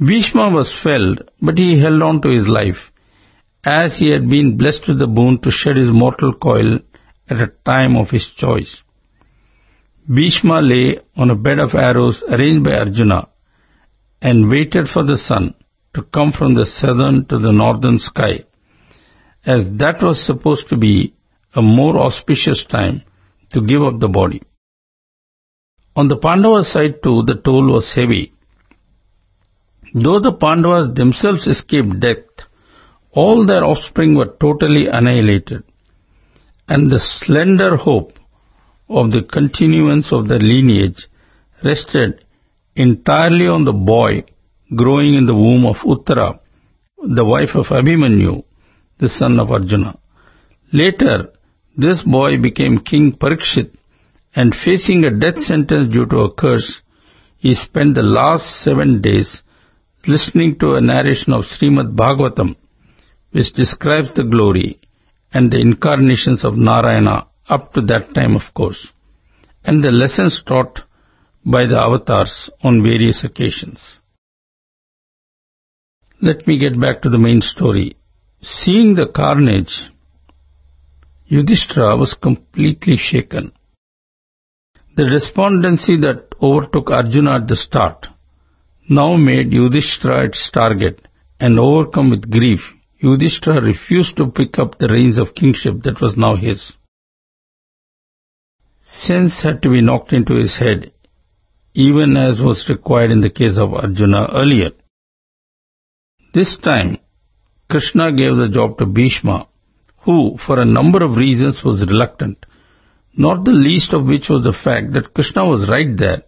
Bhishma 0.00 0.50
was 0.50 0.76
felled, 0.76 1.30
but 1.40 1.58
he 1.58 1.78
held 1.78 2.02
on 2.02 2.22
to 2.22 2.28
his 2.28 2.48
life, 2.48 2.92
as 3.64 3.96
he 3.96 4.10
had 4.10 4.28
been 4.28 4.56
blessed 4.56 4.88
with 4.88 4.98
the 4.98 5.06
boon 5.06 5.38
to 5.40 5.50
shed 5.50 5.76
his 5.76 5.90
mortal 5.90 6.32
coil 6.32 6.80
at 7.28 7.40
a 7.40 7.52
time 7.64 7.96
of 7.96 8.10
his 8.10 8.30
choice. 8.30 8.82
Bhishma 10.08 10.60
lay 10.60 10.98
on 11.16 11.30
a 11.30 11.36
bed 11.36 11.58
of 11.58 11.74
arrows 11.74 12.22
arranged 12.24 12.64
by 12.64 12.78
Arjuna 12.78 13.28
and 14.20 14.48
waited 14.48 14.88
for 14.88 15.04
the 15.04 15.16
sun 15.16 15.54
to 15.94 16.02
come 16.02 16.32
from 16.32 16.54
the 16.54 16.66
southern 16.66 17.24
to 17.26 17.38
the 17.38 17.52
northern 17.52 17.98
sky 17.98 18.44
as 19.44 19.76
that 19.76 20.02
was 20.02 20.22
supposed 20.22 20.68
to 20.68 20.76
be 20.76 21.14
a 21.54 21.62
more 21.62 21.98
auspicious 21.98 22.64
time 22.64 23.02
to 23.50 23.60
give 23.60 23.82
up 23.82 23.98
the 23.98 24.08
body. 24.08 24.42
On 25.96 26.08
the 26.08 26.16
Pandava 26.16 26.64
side 26.64 27.02
too, 27.02 27.22
the 27.22 27.34
toll 27.34 27.66
was 27.66 27.92
heavy. 27.92 28.32
Though 29.94 30.20
the 30.20 30.32
Pandavas 30.32 30.94
themselves 30.94 31.46
escaped 31.46 32.00
death, 32.00 32.24
all 33.10 33.44
their 33.44 33.62
offspring 33.62 34.14
were 34.14 34.34
totally 34.40 34.86
annihilated, 34.86 35.64
and 36.66 36.90
the 36.90 36.98
slender 36.98 37.76
hope 37.76 38.18
of 38.88 39.10
the 39.10 39.22
continuance 39.22 40.12
of 40.12 40.28
their 40.28 40.38
lineage 40.38 41.08
rested 41.62 42.24
entirely 42.74 43.46
on 43.46 43.64
the 43.64 43.74
boy 43.74 44.24
growing 44.74 45.14
in 45.14 45.26
the 45.26 45.34
womb 45.34 45.66
of 45.66 45.82
Uttara, 45.82 46.40
the 47.02 47.24
wife 47.24 47.54
of 47.54 47.68
Abhimanyu, 47.68 48.44
the 48.96 49.10
son 49.10 49.38
of 49.38 49.52
Arjuna. 49.52 49.98
Later, 50.72 51.32
this 51.76 52.02
boy 52.02 52.38
became 52.38 52.78
King 52.78 53.12
Parikshit 53.12 53.74
and 54.34 54.54
facing 54.54 55.04
a 55.04 55.10
death 55.10 55.40
sentence 55.42 55.92
due 55.92 56.06
to 56.06 56.20
a 56.20 56.32
curse, 56.32 56.80
he 57.36 57.52
spent 57.54 57.94
the 57.94 58.02
last 58.02 58.46
seven 58.46 59.02
days 59.02 59.42
listening 60.06 60.58
to 60.58 60.74
a 60.74 60.80
narration 60.80 61.32
of 61.32 61.44
Srimad 61.44 61.94
Bhagavatam, 61.94 62.56
which 63.30 63.52
describes 63.52 64.12
the 64.12 64.24
glory 64.24 64.80
and 65.32 65.50
the 65.50 65.60
incarnations 65.60 66.44
of 66.44 66.56
Narayana 66.56 67.26
up 67.48 67.72
to 67.74 67.80
that 67.82 68.14
time, 68.14 68.34
of 68.34 68.52
course, 68.52 68.92
and 69.64 69.82
the 69.82 69.92
lessons 69.92 70.42
taught 70.42 70.82
by 71.44 71.66
the 71.66 71.78
avatars 71.78 72.50
on 72.62 72.82
various 72.82 73.24
occasions. 73.24 73.98
Let 76.20 76.46
me 76.46 76.58
get 76.58 76.78
back 76.78 77.02
to 77.02 77.10
the 77.10 77.18
main 77.18 77.40
story. 77.40 77.96
Seeing 78.40 78.94
the 78.94 79.06
carnage, 79.06 79.90
Yudhishthira 81.26 81.96
was 81.96 82.14
completely 82.14 82.96
shaken. 82.96 83.52
The 84.94 85.08
despondency 85.08 85.96
that 85.96 86.34
overtook 86.40 86.90
Arjuna 86.90 87.36
at 87.36 87.48
the 87.48 87.56
start 87.56 88.08
now 88.88 89.16
made 89.16 89.52
Yudhishthira 89.52 90.24
its 90.24 90.50
target 90.50 91.06
and 91.38 91.58
overcome 91.58 92.10
with 92.10 92.30
grief, 92.30 92.74
Yudhishthira 92.98 93.60
refused 93.60 94.16
to 94.16 94.30
pick 94.30 94.58
up 94.58 94.78
the 94.78 94.88
reins 94.88 95.18
of 95.18 95.34
kingship 95.34 95.82
that 95.82 96.00
was 96.00 96.16
now 96.16 96.34
his. 96.34 96.76
Sense 98.82 99.42
had 99.42 99.62
to 99.62 99.70
be 99.70 99.80
knocked 99.80 100.12
into 100.12 100.34
his 100.34 100.56
head, 100.56 100.92
even 101.74 102.16
as 102.16 102.42
was 102.42 102.68
required 102.68 103.10
in 103.10 103.20
the 103.20 103.30
case 103.30 103.56
of 103.56 103.74
Arjuna 103.74 104.28
earlier. 104.32 104.72
This 106.32 106.56
time, 106.56 106.98
Krishna 107.68 108.12
gave 108.12 108.36
the 108.36 108.48
job 108.48 108.78
to 108.78 108.86
Bhishma, 108.86 109.46
who, 109.98 110.36
for 110.36 110.60
a 110.60 110.64
number 110.64 111.02
of 111.02 111.16
reasons, 111.16 111.64
was 111.64 111.84
reluctant, 111.84 112.44
not 113.16 113.44
the 113.44 113.52
least 113.52 113.92
of 113.92 114.06
which 114.06 114.28
was 114.28 114.42
the 114.42 114.52
fact 114.52 114.92
that 114.92 115.14
Krishna 115.14 115.44
was 115.44 115.68
right 115.68 115.96
there 115.96 116.24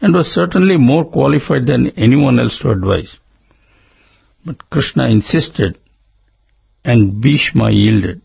and 0.00 0.14
was 0.14 0.30
certainly 0.30 0.76
more 0.76 1.04
qualified 1.04 1.66
than 1.66 1.88
anyone 1.90 2.38
else 2.38 2.58
to 2.58 2.70
advise. 2.70 3.18
But 4.44 4.70
Krishna 4.70 5.08
insisted 5.08 5.78
and 6.84 7.20
Bhishma 7.20 7.70
yielded. 7.70 8.22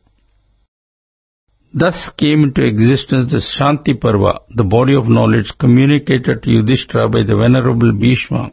Thus 1.73 2.09
came 2.09 2.43
into 2.43 2.63
existence 2.63 3.31
the 3.31 3.39
Shanti 3.39 3.99
Parva, 3.99 4.41
the 4.49 4.63
body 4.63 4.95
of 4.95 5.09
knowledge 5.09 5.57
communicated 5.57 6.43
to 6.43 6.51
Yudhishthira 6.51 7.09
by 7.09 7.23
the 7.23 7.35
Venerable 7.35 7.91
Bhishma 7.93 8.51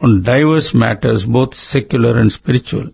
on 0.00 0.22
diverse 0.22 0.72
matters 0.74 1.26
both 1.26 1.54
secular 1.54 2.18
and 2.18 2.32
spiritual. 2.32 2.90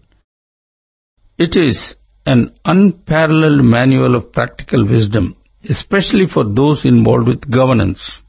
It 1.38 1.56
is 1.56 1.96
an 2.26 2.54
unparalleled 2.64 3.64
manual 3.64 4.14
of 4.14 4.32
practical 4.32 4.84
wisdom, 4.84 5.36
especially 5.68 6.26
for 6.26 6.44
those 6.44 6.84
involved 6.84 7.26
with 7.26 7.50
governance. 7.50 8.22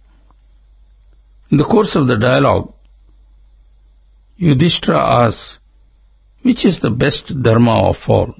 In 1.55 1.59
the 1.59 1.63
course 1.63 1.95
of 1.95 2.07
the 2.07 2.17
dialogue, 2.17 2.73
Yudhishthira 4.35 4.97
asks, 4.97 5.59
which 6.41 6.65
is 6.65 6.79
the 6.79 6.89
best 6.89 7.41
dharma 7.41 7.75
of 7.91 8.09
all? 8.09 8.35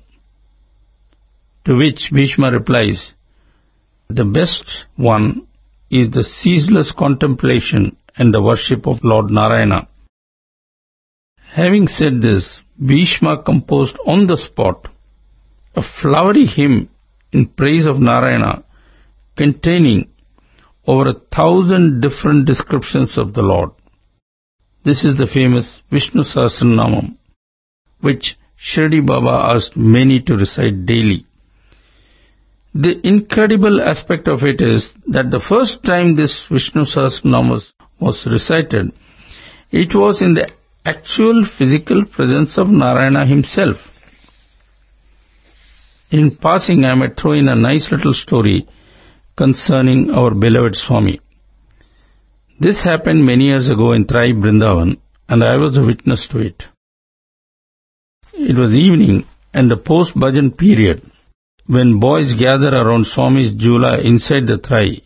To 1.63 1.77
which 1.77 2.11
Bhishma 2.11 2.51
replies, 2.51 3.13
the 4.09 4.25
best 4.25 4.87
one 4.97 5.47
is 5.89 6.09
the 6.09 6.25
ceaseless 6.25 6.91
contemplation 6.91 7.95
and 8.17 8.33
the 8.33 8.41
worship 8.41 8.85
of 8.85 9.05
Lord 9.05 9.31
Narayana. 9.31 9.87
Having 11.61 11.87
said 11.87 12.19
this, 12.19 12.65
Bhishma 12.77 13.43
composed 13.43 13.97
on 14.05 14.27
the 14.27 14.35
spot 14.35 14.89
a 15.73 15.81
flowery 15.81 16.47
hymn 16.47 16.89
in 17.31 17.45
praise 17.45 17.85
of 17.85 18.01
Narayana 18.01 18.65
containing 19.37 20.09
over 20.87 21.09
a 21.09 21.13
thousand 21.13 22.01
different 22.01 22.45
descriptions 22.45 23.17
of 23.17 23.33
the 23.33 23.43
Lord. 23.43 23.71
This 24.83 25.03
is 25.03 25.15
the 25.15 25.27
famous 25.27 25.81
Vishnu 25.89 26.21
Sahasranamam, 26.21 27.15
which 28.01 28.37
Shirdi 28.57 29.03
Baba 29.05 29.55
asked 29.55 29.75
many 29.75 30.21
to 30.21 30.37
recite 30.37 30.85
daily. 30.85 31.25
The 32.75 33.07
incredible 33.07 33.81
aspect 33.81 34.27
of 34.27 34.43
it 34.43 34.61
is 34.61 34.93
that 35.07 35.31
the 35.31 35.39
first 35.39 35.83
time 35.83 36.15
this 36.15 36.45
Vishnu 36.45 36.83
Sahasranam 36.83 37.71
was 37.99 38.27
recited, 38.27 38.91
it 39.71 39.95
was 39.95 40.21
in 40.21 40.35
the 40.35 40.49
actual 40.85 41.45
physical 41.45 42.05
presence 42.05 42.57
of 42.57 42.69
Narayana 42.69 43.25
himself. 43.25 43.91
In 46.11 46.29
passing, 46.29 46.85
I 46.85 46.93
might 46.93 47.17
throw 47.17 47.31
in 47.31 47.49
a 47.49 47.55
nice 47.55 47.91
little 47.91 48.13
story 48.13 48.67
concerning 49.35 50.13
our 50.13 50.31
beloved 50.31 50.75
Swami. 50.75 51.19
This 52.59 52.83
happened 52.83 53.25
many 53.25 53.45
years 53.45 53.69
ago 53.69 53.91
in 53.91 54.05
Trai 54.05 54.33
Brindavan, 54.33 54.97
and 55.27 55.43
I 55.43 55.57
was 55.57 55.75
a 55.75 55.83
witness 55.83 56.27
to 56.29 56.39
it. 56.39 56.67
It 58.33 58.55
was 58.55 58.73
evening 58.73 59.25
and 59.53 59.69
the 59.69 59.77
post-bhajan 59.77 60.57
period 60.57 61.01
when 61.65 61.99
boys 61.99 62.33
gather 62.33 62.73
around 62.75 63.07
Swami's 63.07 63.53
Jula 63.53 63.99
inside 63.99 64.47
the 64.47 64.57
Trai, 64.57 65.01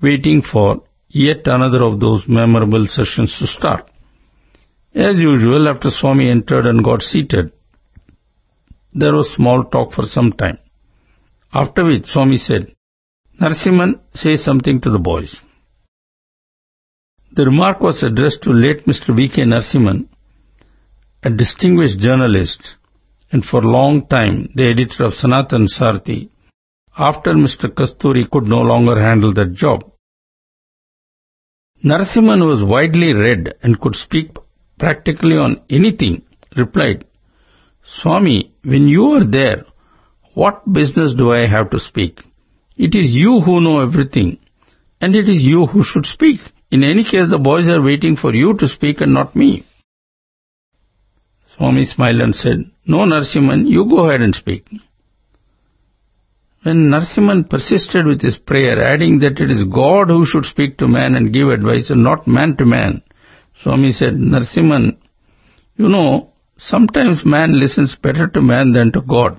waiting 0.00 0.42
for 0.42 0.82
yet 1.08 1.46
another 1.46 1.82
of 1.84 2.00
those 2.00 2.28
memorable 2.28 2.86
sessions 2.86 3.38
to 3.38 3.46
start. 3.46 3.88
As 4.94 5.18
usual, 5.18 5.68
after 5.68 5.90
Swami 5.90 6.28
entered 6.28 6.66
and 6.66 6.84
got 6.84 7.02
seated, 7.02 7.52
there 8.92 9.14
was 9.14 9.32
small 9.32 9.64
talk 9.64 9.92
for 9.92 10.04
some 10.04 10.32
time. 10.32 10.58
After 11.52 11.84
which 11.84 12.06
Swami 12.06 12.36
said, 12.36 12.74
Narasimhan, 13.40 14.00
say 14.14 14.36
something 14.36 14.80
to 14.80 14.90
the 14.90 14.98
boys. 14.98 15.42
The 17.32 17.44
remark 17.44 17.80
was 17.80 18.02
addressed 18.04 18.42
to 18.42 18.52
late 18.52 18.86
Mr. 18.86 19.14
V.K. 19.14 19.42
Narasimhan, 19.42 20.08
a 21.24 21.30
distinguished 21.30 21.98
journalist 21.98 22.76
and 23.32 23.44
for 23.44 23.64
a 23.64 23.70
long 23.78 24.06
time 24.06 24.48
the 24.54 24.64
editor 24.64 25.04
of 25.04 25.14
Sanatan 25.14 25.64
Sarathi, 25.66 26.28
after 26.96 27.32
Mr. 27.32 27.68
Kasturi 27.68 28.30
could 28.30 28.46
no 28.46 28.60
longer 28.60 29.00
handle 29.00 29.32
that 29.32 29.52
job. 29.52 29.90
Narasimhan 31.82 32.46
was 32.46 32.62
widely 32.62 33.12
read 33.12 33.54
and 33.64 33.80
could 33.80 33.96
speak 33.96 34.36
practically 34.78 35.36
on 35.36 35.60
anything, 35.68 36.22
replied, 36.56 37.04
Swami, 37.82 38.52
when 38.62 38.86
you 38.86 39.12
are 39.14 39.24
there, 39.24 39.64
what 40.34 40.72
business 40.72 41.14
do 41.14 41.32
I 41.32 41.46
have 41.46 41.70
to 41.70 41.80
speak? 41.80 42.22
It 42.76 42.94
is 42.94 43.14
you 43.14 43.40
who 43.40 43.60
know 43.60 43.80
everything, 43.80 44.38
and 45.00 45.14
it 45.14 45.28
is 45.28 45.44
you 45.44 45.66
who 45.66 45.82
should 45.82 46.06
speak. 46.06 46.40
In 46.70 46.82
any 46.82 47.04
case, 47.04 47.28
the 47.28 47.38
boys 47.38 47.68
are 47.68 47.80
waiting 47.80 48.16
for 48.16 48.34
you 48.34 48.54
to 48.54 48.66
speak 48.66 49.00
and 49.00 49.14
not 49.14 49.36
me. 49.36 49.62
Swami 51.46 51.84
smiled 51.84 52.20
and 52.20 52.34
said, 52.34 52.68
No, 52.84 52.98
Narasimhan, 52.98 53.68
you 53.68 53.84
go 53.84 54.08
ahead 54.08 54.22
and 54.22 54.34
speak. 54.34 54.68
When 56.64 56.90
Narasimhan 56.90 57.48
persisted 57.48 58.06
with 58.06 58.22
his 58.22 58.38
prayer, 58.38 58.82
adding 58.82 59.20
that 59.20 59.40
it 59.40 59.50
is 59.50 59.64
God 59.64 60.08
who 60.08 60.24
should 60.24 60.46
speak 60.46 60.78
to 60.78 60.88
man 60.88 61.14
and 61.14 61.32
give 61.32 61.50
advice 61.50 61.90
and 61.90 62.02
not 62.02 62.26
man 62.26 62.56
to 62.56 62.64
man, 62.64 63.02
Swami 63.52 63.92
said, 63.92 64.14
Narasimhan, 64.14 64.96
you 65.76 65.88
know, 65.88 66.32
sometimes 66.56 67.24
man 67.24 67.56
listens 67.56 67.94
better 67.94 68.26
to 68.26 68.42
man 68.42 68.72
than 68.72 68.90
to 68.92 69.00
God. 69.00 69.38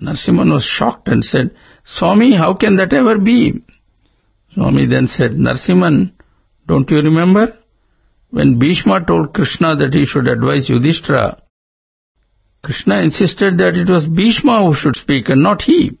Narasimhan 0.00 0.52
was 0.52 0.64
shocked 0.64 1.08
and 1.08 1.22
said, 1.22 1.54
Swami, 1.86 2.32
how 2.32 2.52
can 2.54 2.76
that 2.76 2.92
ever 2.92 3.16
be? 3.16 3.62
Swami 4.52 4.86
then 4.86 5.06
said, 5.06 5.32
Narasimhan, 5.32 6.12
don't 6.66 6.90
you 6.90 7.00
remember? 7.00 7.56
When 8.30 8.58
Bhishma 8.58 9.04
told 9.06 9.32
Krishna 9.32 9.76
that 9.76 9.94
he 9.94 10.04
should 10.04 10.26
advise 10.26 10.68
Yudhishthira, 10.68 11.40
Krishna 12.60 12.96
insisted 12.98 13.58
that 13.58 13.76
it 13.76 13.88
was 13.88 14.08
Bhishma 14.08 14.64
who 14.64 14.74
should 14.74 14.96
speak 14.96 15.28
and 15.28 15.42
not 15.42 15.62
he. 15.62 15.96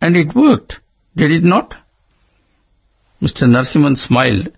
And 0.00 0.16
it 0.16 0.34
worked, 0.34 0.80
did 1.14 1.30
it 1.30 1.44
not? 1.44 1.76
Mr. 3.22 3.48
Narasimhan 3.48 3.96
smiled 3.96 4.50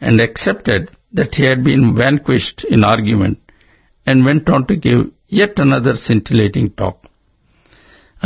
and 0.00 0.18
accepted 0.18 0.90
that 1.12 1.34
he 1.34 1.44
had 1.44 1.62
been 1.62 1.94
vanquished 1.94 2.64
in 2.64 2.84
argument 2.84 3.38
and 4.06 4.24
went 4.24 4.48
on 4.48 4.66
to 4.68 4.76
give 4.76 5.10
yet 5.28 5.58
another 5.58 5.94
scintillating 5.94 6.70
talk. 6.70 7.03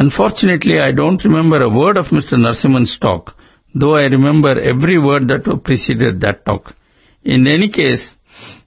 Unfortunately, 0.01 0.79
I 0.79 0.93
don't 0.93 1.25
remember 1.25 1.61
a 1.61 1.69
word 1.69 1.97
of 1.97 2.11
Mr. 2.11 2.39
Narasimhan's 2.39 2.99
talk, 2.99 3.37
though 3.75 3.97
I 3.97 4.05
remember 4.05 4.57
every 4.57 4.97
word 4.97 5.27
that 5.27 5.65
preceded 5.65 6.21
that 6.21 6.45
talk. 6.45 6.77
In 7.25 7.49
any 7.49 7.69
case, 7.69 8.15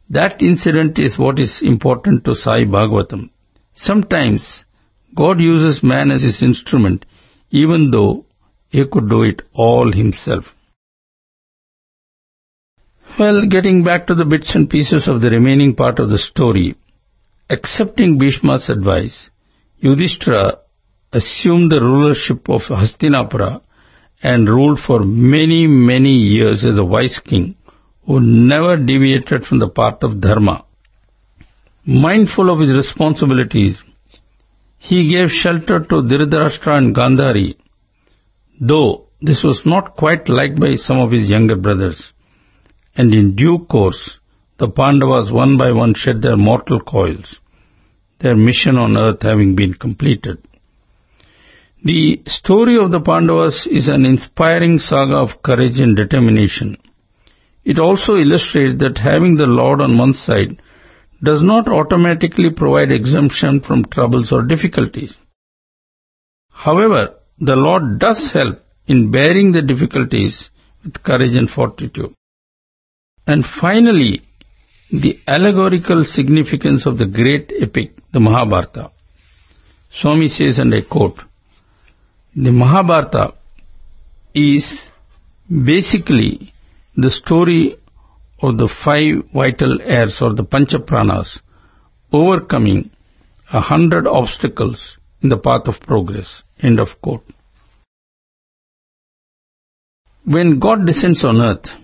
that 0.09 0.41
incident 0.41 0.99
is 0.99 1.17
what 1.17 1.39
is 1.39 1.61
important 1.61 2.25
to 2.25 2.35
Sai 2.35 2.65
Bhagavatam. 2.65 3.29
Sometimes 3.71 4.65
God 5.15 5.39
uses 5.39 5.81
man 5.81 6.11
as 6.11 6.21
his 6.21 6.41
instrument, 6.41 7.05
even 7.49 7.91
though 7.91 8.25
he 8.67 8.83
could 8.85 9.07
do 9.09 9.23
it 9.23 9.41
all 9.53 9.89
himself. 9.89 10.53
Well, 13.17 13.45
getting 13.45 13.85
back 13.85 14.07
to 14.07 14.15
the 14.15 14.25
bits 14.25 14.55
and 14.55 14.69
pieces 14.69 15.07
of 15.07 15.21
the 15.21 15.29
remaining 15.29 15.75
part 15.75 15.99
of 15.99 16.09
the 16.09 16.17
story, 16.17 16.75
accepting 17.49 18.19
Bhishma's 18.19 18.69
advice, 18.69 19.29
Yudhishthira 19.79 20.60
assumed 21.13 21.71
the 21.71 21.81
rulership 21.81 22.49
of 22.49 22.67
Hastinapura 22.67 23.61
and 24.23 24.47
ruled 24.47 24.79
for 24.79 24.99
many, 25.03 25.67
many 25.67 26.13
years 26.13 26.63
as 26.63 26.77
a 26.77 26.85
wise 26.85 27.19
king 27.19 27.55
who 28.05 28.19
never 28.19 28.77
deviated 28.77 29.45
from 29.45 29.59
the 29.59 29.69
path 29.69 30.03
of 30.03 30.21
dharma. 30.21 30.65
Mindful 31.85 32.49
of 32.49 32.59
his 32.59 32.75
responsibilities, 32.75 33.83
he 34.77 35.09
gave 35.09 35.31
shelter 35.31 35.79
to 35.79 36.01
Dhritarashtra 36.01 36.77
and 36.77 36.95
Gandhari, 36.95 37.55
though 38.59 39.07
this 39.21 39.43
was 39.43 39.65
not 39.65 39.95
quite 39.95 40.29
liked 40.29 40.59
by 40.59 40.75
some 40.75 40.99
of 40.99 41.11
his 41.11 41.29
younger 41.29 41.55
brothers. 41.55 42.13
And 42.95 43.13
in 43.13 43.35
due 43.35 43.59
course, 43.59 44.19
the 44.57 44.69
Pandavas 44.69 45.31
one 45.31 45.57
by 45.57 45.71
one 45.71 45.93
shed 45.93 46.21
their 46.21 46.37
mortal 46.37 46.79
coils, 46.79 47.39
their 48.19 48.35
mission 48.35 48.77
on 48.77 48.97
earth 48.97 49.23
having 49.23 49.55
been 49.55 49.73
completed. 49.73 50.39
The 51.83 52.21
story 52.27 52.77
of 52.77 52.91
the 52.91 53.01
Pandavas 53.01 53.65
is 53.65 53.87
an 53.87 54.05
inspiring 54.05 54.77
saga 54.77 55.15
of 55.15 55.41
courage 55.41 55.79
and 55.79 55.95
determination. 55.95 56.77
It 57.63 57.79
also 57.79 58.17
illustrates 58.17 58.75
that 58.75 58.99
having 58.99 59.35
the 59.35 59.47
Lord 59.47 59.81
on 59.81 59.97
one's 59.97 60.19
side 60.19 60.61
does 61.23 61.41
not 61.41 61.67
automatically 61.67 62.51
provide 62.51 62.91
exemption 62.91 63.61
from 63.61 63.85
troubles 63.85 64.31
or 64.31 64.43
difficulties. 64.43 65.17
However, 66.51 67.15
the 67.39 67.55
Lord 67.55 67.97
does 67.97 68.31
help 68.31 68.63
in 68.85 69.09
bearing 69.09 69.51
the 69.51 69.63
difficulties 69.63 70.51
with 70.83 71.01
courage 71.01 71.35
and 71.35 71.49
fortitude. 71.49 72.13
And 73.25 73.43
finally, 73.43 74.21
the 74.91 75.17
allegorical 75.27 76.03
significance 76.03 76.85
of 76.85 76.99
the 76.99 77.07
great 77.07 77.51
epic, 77.59 77.95
the 78.11 78.19
Mahabharata. 78.19 78.91
Swami 79.89 80.27
says, 80.27 80.59
and 80.59 80.73
I 80.75 80.81
quote, 80.81 81.19
the 82.33 82.51
Mahabharata 82.51 83.33
is 84.33 84.89
basically 85.49 86.53
the 86.95 87.11
story 87.11 87.75
of 88.41 88.57
the 88.57 88.69
five 88.69 89.25
vital 89.33 89.81
airs 89.81 90.21
or 90.21 90.33
the 90.33 90.45
Panchapranas 90.45 91.41
overcoming 92.13 92.89
a 93.51 93.59
hundred 93.59 94.07
obstacles 94.07 94.97
in 95.21 95.27
the 95.27 95.37
path 95.37 95.67
of 95.67 95.81
progress. 95.81 96.41
End 96.61 96.79
of 96.79 97.01
quote. 97.01 97.25
When 100.23 100.59
God 100.59 100.85
descends 100.85 101.25
on 101.25 101.41
earth, 101.41 101.75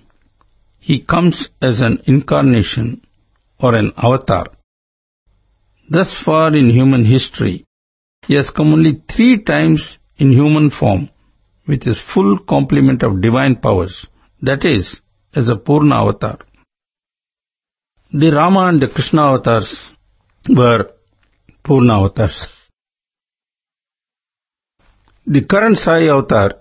He 0.79 0.99
comes 0.99 1.49
as 1.62 1.81
an 1.81 2.03
incarnation 2.05 3.01
or 3.60 3.75
an 3.75 3.91
avatar. 3.97 4.47
Thus 5.89 6.15
far 6.15 6.55
in 6.55 6.69
human 6.69 7.03
history, 7.03 7.65
He 8.25 8.36
has 8.36 8.49
come 8.49 8.71
only 8.71 8.93
three 8.93 9.39
times 9.39 9.97
in 10.17 10.32
human 10.32 10.69
form 10.69 11.10
with 11.67 11.84
His 11.84 11.99
full 11.99 12.39
complement 12.39 13.03
of 13.03 13.21
divine 13.21 13.56
powers, 13.56 14.08
that 14.41 14.65
is, 14.65 15.01
as 15.36 15.49
a 15.49 15.56
Purna 15.56 15.95
avatar. 15.95 16.39
The 18.12 18.32
Rama 18.32 18.62
and 18.67 18.80
the 18.80 18.88
Krishna 18.88 19.23
avatars 19.23 19.91
were 20.47 20.91
Purna 21.63 21.99
avatars. 21.99 22.47
The 25.25 25.41
current 25.41 25.77
Sai 25.77 26.08
avatar 26.08 26.56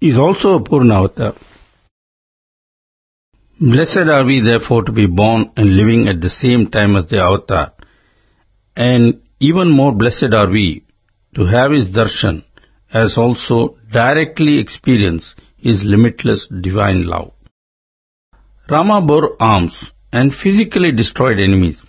is 0.00 0.18
also 0.18 0.56
a 0.56 0.62
Purna 0.62 0.94
avatar. 0.96 1.34
Blessed 3.60 4.08
are 4.08 4.24
we 4.24 4.40
therefore 4.40 4.82
to 4.82 4.92
be 4.92 5.06
born 5.06 5.52
and 5.56 5.76
living 5.76 6.08
at 6.08 6.20
the 6.20 6.30
same 6.30 6.66
time 6.66 6.96
as 6.96 7.06
the 7.06 7.20
avatar. 7.20 7.72
And 8.74 9.22
even 9.38 9.70
more 9.70 9.92
blessed 9.92 10.34
are 10.34 10.48
we 10.48 10.82
to 11.36 11.44
have 11.44 11.70
his 11.70 11.90
darshan 11.90 12.42
as 12.92 13.16
also 13.16 13.76
directly 13.90 14.58
experienced 14.58 15.34
his 15.56 15.84
limitless 15.84 16.46
divine 16.46 17.06
love. 17.06 17.32
Rama 18.68 19.00
bore 19.00 19.36
arms 19.40 19.92
and 20.12 20.34
physically 20.34 20.92
destroyed 20.92 21.40
enemies. 21.40 21.86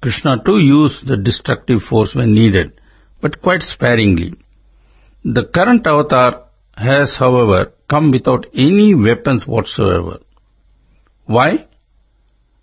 Krishna 0.00 0.42
too 0.42 0.58
used 0.58 1.06
the 1.06 1.16
destructive 1.16 1.82
force 1.82 2.14
when 2.14 2.34
needed, 2.34 2.80
but 3.20 3.42
quite 3.42 3.62
sparingly. 3.62 4.34
The 5.24 5.44
current 5.44 5.86
avatar 5.86 6.44
has, 6.76 7.16
however, 7.16 7.72
come 7.88 8.12
without 8.12 8.46
any 8.54 8.94
weapons 8.94 9.46
whatsoever. 9.46 10.20
Why? 11.24 11.66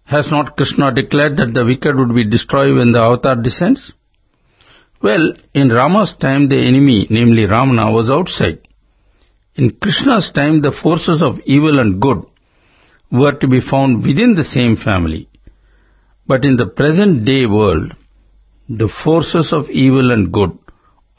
Has 0.05 0.31
not 0.31 0.55
Krishna 0.55 0.93
declared 0.93 1.37
that 1.37 1.53
the 1.53 1.65
wicked 1.65 1.95
would 1.97 2.15
be 2.15 2.23
destroyed 2.23 2.75
when 2.75 2.93
the 2.93 2.99
avatar 2.99 3.35
descends? 3.35 3.93
Well, 5.01 5.33
in 5.53 5.69
Rama's 5.69 6.13
time 6.13 6.47
the 6.47 6.57
enemy, 6.57 7.07
namely 7.09 7.45
Ravana, 7.45 7.91
was 7.91 8.09
outside. 8.09 8.59
In 9.55 9.71
Krishna's 9.71 10.31
time 10.31 10.61
the 10.61 10.71
forces 10.71 11.21
of 11.21 11.41
evil 11.45 11.79
and 11.79 12.01
good 12.01 12.25
were 13.11 13.33
to 13.33 13.47
be 13.47 13.59
found 13.59 14.05
within 14.05 14.35
the 14.35 14.43
same 14.43 14.75
family. 14.75 15.29
But 16.27 16.43
in 16.43 16.57
the 16.57 16.67
present 16.67 17.23
day 17.23 17.45
world, 17.45 17.95
the 18.67 18.87
forces 18.87 19.53
of 19.53 19.69
evil 19.69 20.11
and 20.11 20.31
good 20.31 20.57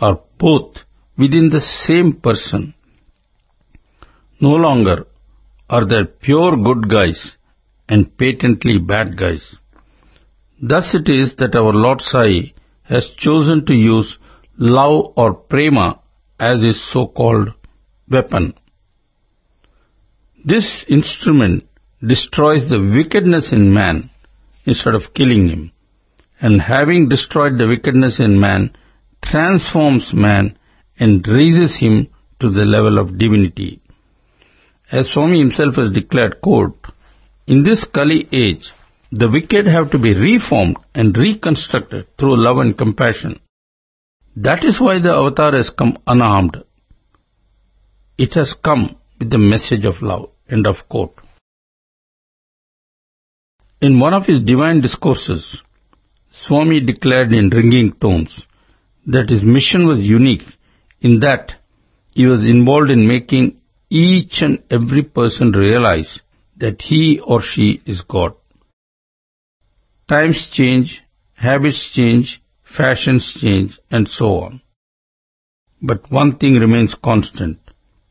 are 0.01 0.21
both 0.37 0.85
within 1.17 1.49
the 1.51 1.61
same 1.61 2.13
person. 2.13 2.75
No 4.41 4.57
longer 4.57 5.07
are 5.71 5.85
there 5.85 6.05
pure 6.05 6.57
good 6.57 6.89
guys 6.89 7.37
and 7.89 8.17
patently 8.19 8.79
bad 8.79 9.17
guys. 9.17 9.57
Thus 10.61 10.95
it 10.95 11.09
is 11.09 11.37
that 11.37 11.55
our 11.55 11.73
Lord 11.73 12.03
Sai 12.03 12.53
has 12.89 13.09
chosen 13.11 13.65
to 13.67 13.75
use 13.75 14.19
love 14.57 15.13
or 15.17 15.35
prema 15.35 15.99
as 16.39 16.63
his 16.63 16.81
so-called 16.83 17.53
weapon. 18.09 18.55
This 20.45 20.85
instrument 20.85 21.69
destroys 22.05 22.69
the 22.69 22.81
wickedness 22.81 23.53
in 23.53 23.73
man 23.73 24.09
instead 24.65 24.95
of 24.95 25.13
killing 25.13 25.49
him. 25.49 25.73
And 26.41 26.61
having 26.61 27.09
destroyed 27.09 27.59
the 27.59 27.67
wickedness 27.67 28.21
in 28.21 28.39
man, 28.39 28.77
transforms 29.23 30.13
man 30.13 30.57
and 30.99 31.27
raises 31.27 31.77
him 31.77 32.09
to 32.41 32.51
the 32.51 32.65
level 32.65 32.99
of 32.99 33.19
divinity. 33.19 33.81
As 34.93 35.11
Swami 35.11 35.39
himself 35.39 35.77
has 35.77 35.91
declared, 35.91 36.41
quote, 36.41 36.79
In 37.47 37.63
this 37.63 37.85
Kali 37.85 38.29
age, 38.33 38.73
the 39.11 39.29
wicked 39.29 39.67
have 39.67 39.91
to 39.93 39.99
be 39.99 40.15
reformed 40.15 40.77
and 40.95 41.17
reconstructed 41.17 42.17
through 42.17 42.37
love 42.37 42.59
and 42.59 42.77
compassion. 42.77 43.41
That 44.37 44.65
is 44.65 44.81
why 44.81 44.99
the 44.99 45.15
avatar 45.15 45.53
has 45.53 45.71
come 45.71 45.99
unarmed. 46.07 46.63
It 48.19 48.35
has 48.35 48.55
come 48.55 48.97
with 49.19 49.31
the 49.31 49.39
message 49.39 49.85
of 49.85 50.03
love. 50.03 50.31
End 50.49 50.67
of 50.67 50.89
quote. 50.89 51.19
In 53.81 54.01
one 54.01 54.15
of 54.15 54.27
his 54.27 54.41
divine 54.41 54.81
discourses, 54.81 55.63
Swami 56.31 56.81
declared 56.81 57.33
in 57.33 57.51
ringing 57.51 57.93
tones 57.93 58.47
that 59.07 59.31
his 59.31 59.45
mission 59.45 59.87
was 59.87 60.09
unique 60.09 60.47
in 61.01 61.21
that 61.21 61.55
he 62.15 62.27
was 62.27 62.45
involved 62.45 62.91
in 62.91 63.07
making 63.07 63.61
each 63.89 64.43
and 64.43 64.63
every 64.71 65.03
person 65.03 65.53
realize 65.53 66.21
that 66.57 66.83
he 66.83 67.21
or 67.21 67.41
she 67.41 67.81
is 67.87 68.03
God. 68.03 68.35
Times 70.09 70.47
change, 70.47 71.03
habits 71.35 71.91
change, 71.91 72.41
fashions 72.63 73.33
change, 73.33 73.79
and 73.91 74.09
so 74.09 74.41
on. 74.45 74.61
But 75.83 76.11
one 76.11 76.37
thing 76.37 76.55
remains 76.55 76.95
constant, 76.95 77.59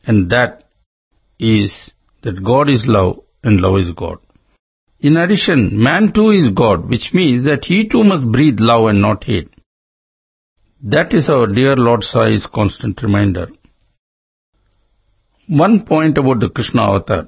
and 0.06 0.30
that 0.30 0.66
is 1.40 1.94
that 2.22 2.44
God 2.44 2.70
is 2.70 2.86
love 2.86 3.24
and 3.44 3.62
love 3.62 3.80
is 3.80 3.92
God. 3.92 4.20
In 5.00 5.18
addition, 5.18 5.82
man 5.82 6.12
too 6.12 6.32
is 6.32 6.50
God, 6.50 6.90
which 6.90 7.14
means 7.14 7.44
that 7.44 7.66
he 7.66 7.88
too 7.88 8.04
must 8.04 8.32
breathe 8.32 8.60
love 8.60 8.88
and 8.88 9.02
not 9.02 9.24
hate. 9.24 9.54
That 10.82 11.14
is 11.14 11.30
our 11.30 11.48
dear 11.48 11.76
Lord 11.76 12.04
Sai's 12.04 12.46
constant 12.48 13.02
reminder. 13.04 13.50
One 15.48 15.86
point 15.86 16.18
about 16.18 16.40
the 16.40 16.50
Krishna 16.50 16.84
avatar. 16.84 17.28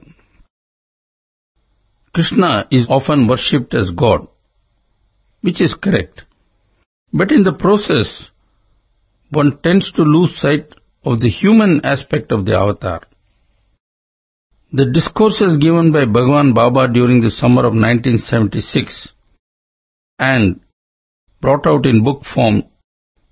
Krishna 2.14 2.68
is 2.72 2.88
often 2.90 3.28
worshipped 3.28 3.74
as 3.74 3.92
God, 3.92 4.28
which 5.42 5.62
is 5.62 5.76
correct. 5.76 6.24
But 7.14 7.32
in 7.32 7.44
the 7.44 7.54
process, 7.54 8.32
one 9.30 9.58
tends 9.58 9.92
to 9.94 10.04
lose 10.04 10.36
sight 10.36 10.74
of 11.04 11.20
the 11.20 11.30
human 11.30 11.86
aspect 11.86 12.32
of 12.32 12.46
the 12.46 12.58
avatar. 12.58 13.02
The 14.74 14.86
discourses 14.86 15.58
given 15.58 15.92
by 15.92 16.06
Bhagwan 16.06 16.54
Baba 16.54 16.88
during 16.88 17.22
the 17.22 17.32
summer 17.32 17.62
of 17.62 17.74
1976 17.74 19.14
and 20.20 20.60
brought 21.40 21.66
out 21.66 21.86
in 21.86 22.04
book 22.04 22.26
form 22.26 22.64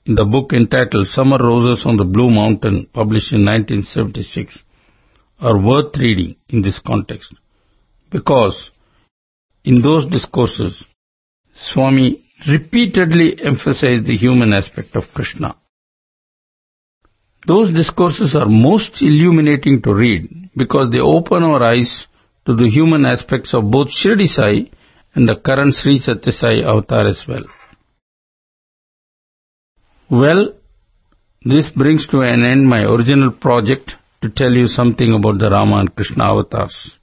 in 0.06 0.15
the 0.15 0.26
book 0.26 0.54
entitled 0.54 1.08
Summer 1.08 1.38
Roses 1.38 1.86
on 1.86 1.98
the 1.98 2.06
Blue 2.06 2.30
Mountain 2.30 2.86
published 2.86 3.32
in 3.32 3.39
1976 3.39 4.63
are 5.41 5.58
worth 5.58 5.98
reading 5.98 6.36
in 6.48 6.62
this 6.62 6.80
context 6.80 7.34
because 8.12 8.72
in 9.63 9.82
those 9.82 10.06
discourses 10.06 10.88
Swami 11.56 12.22
repeatedly 12.48 13.44
emphasized 13.44 14.06
the 14.06 14.15
human 14.15 14.54
aspect 14.54 14.96
of 14.96 15.12
Krishna. 15.13 15.56
Those 17.48 17.70
discourses 17.70 18.36
are 18.36 18.48
most 18.48 19.02
illuminating 19.02 19.82
to 19.84 19.94
read 19.94 20.50
because 20.56 20.89
they 20.89 21.00
open 21.00 21.44
our 21.44 21.63
eyes 21.63 22.08
to 22.46 22.54
the 22.54 22.68
human 22.68 23.06
aspects 23.06 23.54
of 23.54 23.72
both 23.72 23.88
Shirdi 23.89 24.28
Sai 24.28 24.70
and 25.13 25.30
the 25.30 25.36
current 25.36 25.74
Sri 25.74 25.98
Sathya 25.98 26.34
Sai 26.34 26.60
avatar 26.62 27.08
as 27.08 27.26
well. 27.28 27.44
Well, 30.10 30.54
this 31.41 31.70
brings 31.70 32.08
to 32.08 32.22
an 32.22 32.44
end 32.44 32.68
my 32.68 32.84
original 32.84 33.32
project 33.32 33.96
to 34.22 34.30
tell 34.30 34.52
you 34.52 34.68
something 34.68 35.13
about 35.13 35.38
the 35.38 35.50
Rama 35.50 35.78
and 35.78 35.96
Krishna 35.96 36.26
avatars. 36.26 37.00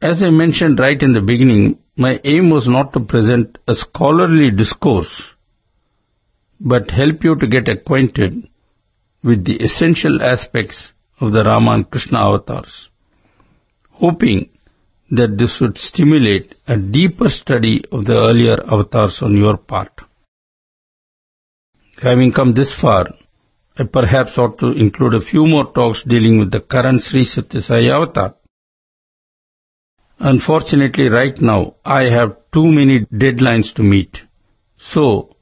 As 0.00 0.22
I 0.22 0.30
mentioned 0.30 0.78
right 0.78 1.02
in 1.02 1.12
the 1.12 1.20
beginning, 1.20 1.78
my 1.96 2.20
aim 2.24 2.50
was 2.50 2.68
not 2.68 2.92
to 2.92 3.00
present 3.00 3.58
a 3.68 3.74
scholarly 3.74 4.50
discourse 4.50 5.32
but 6.62 6.90
help 6.90 7.24
you 7.24 7.34
to 7.34 7.46
get 7.46 7.68
acquainted 7.68 8.48
with 9.22 9.44
the 9.44 9.56
essential 9.56 10.22
aspects 10.22 10.92
of 11.20 11.32
the 11.32 11.42
Rama 11.44 11.72
and 11.72 11.90
Krishna 11.90 12.20
avatars, 12.20 12.88
hoping 13.90 14.48
that 15.10 15.36
this 15.36 15.60
would 15.60 15.76
stimulate 15.78 16.54
a 16.68 16.76
deeper 16.76 17.28
study 17.28 17.84
of 17.90 18.04
the 18.04 18.16
earlier 18.16 18.62
avatars 18.64 19.22
on 19.22 19.36
your 19.36 19.56
part. 19.56 19.92
Having 21.98 22.32
come 22.32 22.52
this 22.52 22.74
far, 22.74 23.08
I 23.76 23.84
perhaps 23.84 24.38
ought 24.38 24.58
to 24.58 24.72
include 24.72 25.14
a 25.14 25.20
few 25.20 25.46
more 25.46 25.72
talks 25.72 26.02
dealing 26.04 26.38
with 26.38 26.50
the 26.50 26.60
current 26.60 27.02
Sri 27.02 27.24
Sathya 27.24 27.62
Sai 27.62 27.84
avatar. 27.88 28.34
Unfortunately, 30.24 31.08
right 31.08 31.40
now, 31.40 31.74
I 31.84 32.04
have 32.04 32.36
too 32.52 32.70
many 32.70 33.00
deadlines 33.00 33.74
to 33.74 33.82
meet. 33.82 34.22
So, 34.78 35.34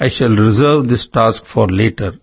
I 0.00 0.08
shall 0.08 0.34
reserve 0.34 0.88
this 0.88 1.06
task 1.06 1.44
for 1.44 1.68
later, 1.68 2.18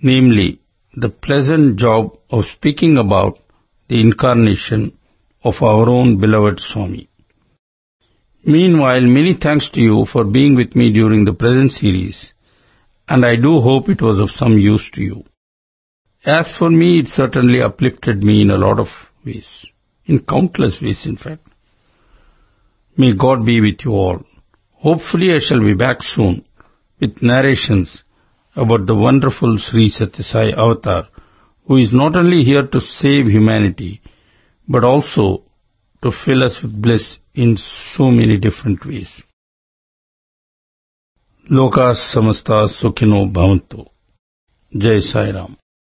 namely 0.00 0.60
the 0.94 1.08
pleasant 1.08 1.74
job 1.74 2.16
of 2.30 2.46
speaking 2.46 2.98
about 2.98 3.40
the 3.88 4.00
incarnation 4.00 4.96
of 5.42 5.60
our 5.60 5.88
own 5.88 6.18
beloved 6.18 6.60
Swami. 6.60 7.08
Meanwhile, 8.44 9.00
many 9.00 9.34
thanks 9.34 9.70
to 9.70 9.82
you 9.82 10.04
for 10.04 10.22
being 10.22 10.54
with 10.54 10.76
me 10.76 10.92
during 10.92 11.24
the 11.24 11.34
present 11.34 11.72
series, 11.72 12.32
and 13.08 13.26
I 13.26 13.34
do 13.34 13.58
hope 13.58 13.88
it 13.88 14.00
was 14.00 14.20
of 14.20 14.30
some 14.30 14.56
use 14.56 14.88
to 14.92 15.02
you. 15.02 15.24
As 16.24 16.52
for 16.52 16.70
me, 16.70 17.00
it 17.00 17.08
certainly 17.08 17.60
uplifted 17.60 18.22
me 18.22 18.42
in 18.42 18.52
a 18.52 18.56
lot 18.56 18.78
of 18.78 19.10
ways, 19.24 19.66
in 20.10 20.18
countless 20.34 20.80
ways, 20.82 21.06
in 21.06 21.16
fact. 21.16 21.46
May 22.96 23.12
God 23.24 23.44
be 23.46 23.60
with 23.60 23.84
you 23.84 23.92
all. 23.94 24.24
Hopefully 24.86 25.32
I 25.34 25.38
shall 25.38 25.60
be 25.60 25.74
back 25.74 26.02
soon 26.02 26.44
with 26.98 27.22
narrations 27.22 28.02
about 28.56 28.86
the 28.86 28.94
wonderful 28.94 29.56
Sri 29.58 29.86
Sathya 29.88 30.24
Sai 30.24 30.50
Avatar, 30.50 31.06
who 31.66 31.76
is 31.76 31.92
not 31.92 32.16
only 32.16 32.42
here 32.42 32.66
to 32.66 32.80
save 32.80 33.28
humanity, 33.28 34.00
but 34.68 34.84
also 34.84 35.44
to 36.02 36.10
fill 36.10 36.42
us 36.42 36.60
with 36.62 36.82
bliss 36.82 37.18
in 37.34 37.56
so 37.56 38.10
many 38.10 38.36
different 38.36 38.84
ways. 38.84 39.22
Lokas 41.48 42.04
समस्ता 42.16 42.58
sukhino 42.80 43.32
bhavantu. 43.32 43.88
Jai 44.76 45.00
Sai 45.00 45.30
Ram. 45.30 45.56